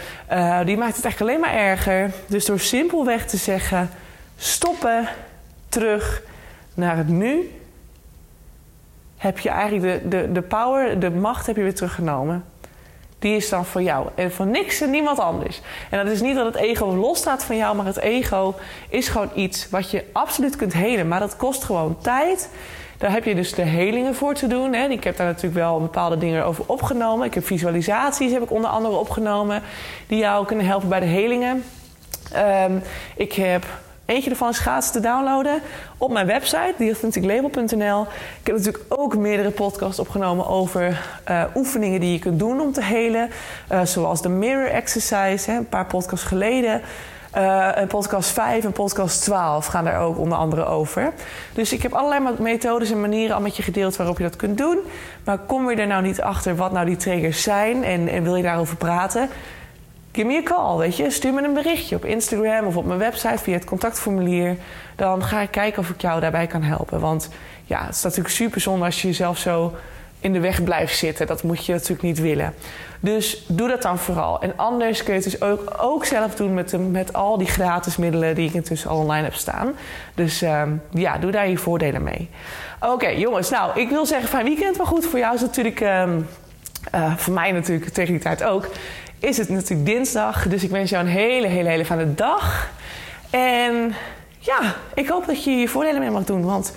die 0.66 0.78
maakt 0.78 0.96
het 0.96 1.06
echt 1.06 1.22
alleen 1.22 1.40
maar 1.40 1.54
erger. 1.54 2.12
Dus 2.28 2.46
door 2.46 2.60
simpelweg 2.60 3.26
te 3.26 3.38
zeggen: 3.38 3.90
stoppen, 4.38 5.08
terug 5.70 6.22
naar 6.74 6.98
het 6.98 7.08
nu 7.08 7.52
heb 9.20 9.40
je 9.40 9.50
eigenlijk 9.50 10.02
de, 10.02 10.10
de, 10.10 10.32
de 10.32 10.42
power, 10.42 11.00
de 11.00 11.12
macht 11.12 11.46
heb 11.46 11.56
je 11.56 11.62
weer 11.62 11.76
teruggenomen. 11.76 12.46
Die 13.20 13.36
is 13.36 13.50
dan 13.50 13.66
voor 13.66 13.82
jou 13.82 14.08
en 14.16 14.32
voor 14.32 14.46
niks 14.46 14.82
en 14.82 14.90
niemand 14.90 15.20
anders. 15.20 15.62
En 15.90 16.06
dat 16.06 16.14
is 16.14 16.22
niet 16.22 16.36
dat 16.36 16.46
het 16.46 16.56
ego 16.56 16.86
losstaat 16.86 17.44
van 17.44 17.58
jou, 17.58 17.76
maar 17.76 17.86
het 17.86 18.00
ego 18.00 18.56
is 18.90 19.08
gewoon 19.08 19.30
iets 19.36 19.70
wat 19.70 19.92
je 19.92 20.06
absoluut 20.12 20.56
kunt 20.56 20.74
helen. 20.74 21.08
Maar 21.08 21.20
dat 21.20 21.36
kost 21.36 21.64
gewoon 21.64 21.98
tijd. 22.02 22.50
Daar 22.98 23.12
heb 23.12 23.24
je 23.24 23.36
dus 23.36 23.54
de 23.54 23.62
helingen 23.62 24.16
voor 24.16 24.34
te 24.34 24.48
doen. 24.48 24.74
Hè. 24.74 24.88
Ik 24.88 25.04
heb 25.04 25.18
daar 25.18 25.28
natuurlijk 25.28 25.56
wel 25.56 25.80
bepaalde 25.80 26.18
dingen 26.18 26.46
over 26.46 26.64
opgenomen. 26.68 27.26
Ik 27.26 27.34
heb 27.34 27.46
visualisaties 27.46 28.32
heb 28.32 28.42
ik 28.42 28.52
onder 28.52 28.70
andere 28.70 28.96
opgenomen. 28.96 29.62
Die 30.08 30.18
jou 30.18 30.46
kunnen 30.46 30.66
helpen 30.66 30.90
bij 30.90 31.00
de 31.00 31.06
helingen. 31.06 31.64
Um, 32.66 32.82
ik 33.16 33.34
heb 33.34 33.66
Eentje 34.10 34.30
ervan 34.30 34.50
is 34.50 34.60
gratis 34.60 34.92
te 34.92 35.00
downloaden 35.00 35.62
op 35.98 36.12
mijn 36.12 36.26
website, 36.26 36.74
theauthenticlabel.nl. 36.78 38.02
Ik 38.42 38.48
heb 38.48 38.56
natuurlijk 38.56 38.84
ook 38.88 39.18
meerdere 39.18 39.52
podcasts 39.52 40.00
opgenomen 40.00 40.48
over 40.48 41.02
uh, 41.30 41.44
oefeningen 41.56 42.00
die 42.00 42.12
je 42.12 42.20
kunt 42.20 42.40
doen 42.40 42.62
om 42.62 42.72
te 42.72 42.84
helen. 42.84 43.30
Uh, 43.72 43.82
zoals 43.86 44.22
de 44.22 44.30
Mirror 44.30 44.70
Exercise, 44.70 45.52
hè, 45.52 45.58
een 45.58 45.70
paar 45.70 45.86
podcasts 45.86 46.26
geleden. 46.26 46.82
Uh, 47.38 47.70
podcast 47.88 48.30
5 48.30 48.64
en 48.64 48.72
podcast 48.72 49.22
12 49.22 49.66
gaan 49.66 49.84
daar 49.84 50.02
ook 50.02 50.18
onder 50.18 50.38
andere 50.38 50.66
over. 50.66 51.12
Dus 51.54 51.74
ik 51.74 51.82
heb 51.82 51.94
allerlei 51.94 52.36
methodes 52.40 52.92
en 52.92 53.02
manieren 53.02 53.36
al 53.36 53.42
met 53.42 53.58
je 53.58 53.64
gedeeld 53.64 53.96
waarop 53.96 54.18
je 54.18 54.24
dat 54.24 54.36
kunt 54.36 54.58
doen. 54.58 54.80
Maar 55.24 55.38
kom 55.38 55.70
je 55.70 55.76
er 55.76 55.88
nou 55.88 56.02
niet 56.02 56.22
achter 56.22 56.56
wat 56.56 56.72
nou 56.72 56.86
die 56.86 56.98
triggers 56.98 57.44
zijn 57.44 57.84
en, 57.84 58.08
en 58.08 58.24
wil 58.24 58.36
je 58.36 58.44
daarover 58.44 58.76
praten? 58.76 59.30
Give 60.12 60.28
me 60.28 60.38
a 60.38 60.44
call, 60.44 60.78
weet 60.78 60.98
je. 60.98 61.10
Stuur 61.10 61.34
me 61.34 61.44
een 61.44 61.54
berichtje 61.54 61.96
op 61.96 62.06
Instagram 62.06 62.66
of 62.66 62.78
op 62.78 62.86
mijn 62.86 63.00
website 63.00 63.38
via 63.38 63.54
het 63.54 63.66
contactformulier. 63.66 64.58
Dan 64.96 65.24
ga 65.24 65.42
ik 65.42 65.52
kijken 65.52 65.82
of 65.82 65.90
ik 65.90 66.02
jou 66.02 66.20
daarbij 66.20 66.48
kan 66.48 66.64
helpen. 66.64 67.00
Want 67.00 67.30
ja, 67.66 67.86
het 67.86 67.96
is 67.96 68.02
natuurlijk 68.02 68.36
super 68.36 68.62
zonde 68.62 68.86
als 68.86 69.02
je 69.02 69.08
jezelf 69.08 69.38
zo 69.38 69.74
in 70.20 70.34
de 70.34 70.40
weg 70.40 70.64
blijft 70.64 70.98
zitten. 70.98 71.28
Dat 71.28 71.44
moet 71.44 71.66
je 71.66 71.72
natuurlijk 71.72 72.02
niet 72.02 72.20
willen. 72.20 72.54
Dus 73.00 73.46
doe 73.48 73.68
dat 73.68 73.82
dan 73.82 73.98
vooral. 73.98 74.42
En 74.42 74.54
anders 74.56 75.04
kun 75.04 75.14
je 75.14 75.20
het 75.20 75.32
dus 75.32 75.42
ook, 75.42 75.74
ook 75.78 76.06
zelf 76.06 76.36
doen 76.36 76.54
met, 76.54 76.70
de, 76.70 76.78
met 76.78 77.14
al 77.14 77.38
die 77.38 77.48
gratis 77.48 77.98
middelen 77.98 78.36
die 78.36 78.48
ik 78.48 78.54
intussen 78.54 78.90
al 78.90 78.98
online 78.98 79.24
heb 79.24 79.34
staan. 79.34 79.74
Dus 80.16 80.42
ehm, 80.42 80.70
ja, 80.90 81.18
doe 81.18 81.32
daar 81.32 81.50
je 81.50 81.58
voordelen 81.58 82.04
mee. 82.04 82.30
Oké, 82.80 83.08
jongens. 83.08 83.50
Nou, 83.50 83.80
ik 83.80 83.90
wil 83.90 84.06
zeggen 84.06 84.30
fijn 84.30 84.46
weekend. 84.46 84.78
Maar 84.78 84.88
goed, 84.88 85.06
voor 85.06 85.20
jou 85.20 85.36
is 85.36 85.42
natuurlijk... 85.42 85.80
Um, 85.80 86.28
uh, 86.96 87.18
voor 87.18 87.34
mij 87.34 87.52
natuurlijk 87.52 87.90
tegen 87.90 88.14
die 88.14 88.22
tijd 88.22 88.44
ook 88.44 88.68
is 89.20 89.38
het 89.38 89.50
natuurlijk 89.50 89.90
dinsdag. 89.90 90.48
Dus 90.48 90.64
ik 90.64 90.70
wens 90.70 90.90
jou 90.90 91.06
een 91.06 91.12
hele, 91.12 91.48
hele, 91.48 91.70
hele 91.70 91.86
fijne 91.86 92.16
dag. 92.16 92.70
En 93.30 93.94
ja, 94.40 94.76
ik 94.94 95.08
hoop 95.08 95.26
dat 95.26 95.44
je 95.44 95.52
je 95.52 95.68
voordelen 95.68 96.00
mee 96.00 96.12
mag 96.12 96.24
doen. 96.24 96.46
Want 96.46 96.74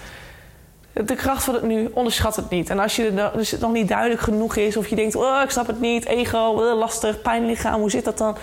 de 0.92 1.14
kracht 1.14 1.44
van 1.44 1.54
het 1.54 1.62
nu, 1.62 1.90
onderschat 1.92 2.36
het 2.36 2.50
niet. 2.50 2.70
En 2.70 2.78
als 2.78 2.96
je 2.96 3.30
dus 3.34 3.50
het 3.50 3.60
nog 3.60 3.72
niet 3.72 3.88
duidelijk 3.88 4.20
genoeg 4.20 4.56
is... 4.56 4.76
of 4.76 4.88
je 4.88 4.96
denkt, 4.96 5.16
oh, 5.16 5.40
ik 5.44 5.50
snap 5.50 5.66
het 5.66 5.80
niet, 5.80 6.04
ego, 6.04 6.64
eh, 6.64 6.78
lastig, 6.78 7.22
pijnlichaam, 7.22 7.80
hoe 7.80 7.90
zit 7.90 8.04
dat 8.04 8.18
dan? 8.18 8.36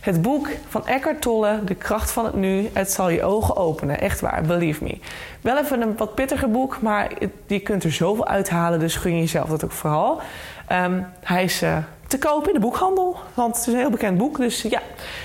Het 0.00 0.22
boek 0.22 0.48
van 0.68 0.86
Eckhart 0.86 1.20
Tolle, 1.20 1.60
De 1.64 1.74
kracht 1.74 2.10
van 2.10 2.24
het 2.24 2.34
nu, 2.34 2.70
het 2.72 2.92
zal 2.92 3.08
je 3.08 3.22
ogen 3.22 3.56
openen. 3.56 4.00
Echt 4.00 4.20
waar, 4.20 4.42
believe 4.42 4.84
me. 4.84 4.98
Wel 5.40 5.58
even 5.58 5.80
een 5.80 5.96
wat 5.96 6.14
pittiger 6.14 6.50
boek, 6.50 6.78
maar 6.80 7.10
je 7.46 7.60
kunt 7.60 7.84
er 7.84 7.92
zoveel 7.92 8.26
uithalen. 8.26 8.78
Dus 8.78 8.96
gun 8.96 9.18
jezelf 9.18 9.48
dat 9.48 9.64
ook 9.64 9.72
vooral. 9.72 10.20
Um, 10.72 11.06
hij 11.22 11.44
is... 11.44 11.62
Uh, 11.62 11.76
te 12.06 12.18
kopen 12.18 12.48
in 12.48 12.54
de 12.54 12.60
boekhandel. 12.60 13.16
Want 13.34 13.56
het 13.56 13.66
is 13.66 13.72
een 13.72 13.78
heel 13.78 13.90
bekend 13.90 14.18
boek. 14.18 14.36
Dus 14.36 14.62
ja, 14.62 14.80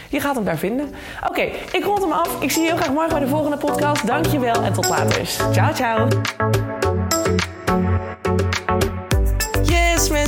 je 0.09 0.19
gaat 0.19 0.35
hem 0.35 0.43
daar 0.43 0.57
vinden. 0.57 0.93
Oké, 1.27 1.41
ik 1.71 1.83
rond 1.83 2.01
hem 2.01 2.11
af. 2.11 2.41
Ik 2.41 2.51
zie 2.51 2.61
je 2.61 2.67
heel 2.67 2.77
graag 2.77 2.91
morgen 2.91 3.11
bij 3.11 3.19
de 3.19 3.27
volgende 3.27 3.57
podcast. 3.57 4.07
Dankjewel 4.07 4.63
en 4.63 4.73
tot 4.73 4.89
later. 4.89 5.25
Ciao, 5.25 5.73
ciao. 5.73 6.07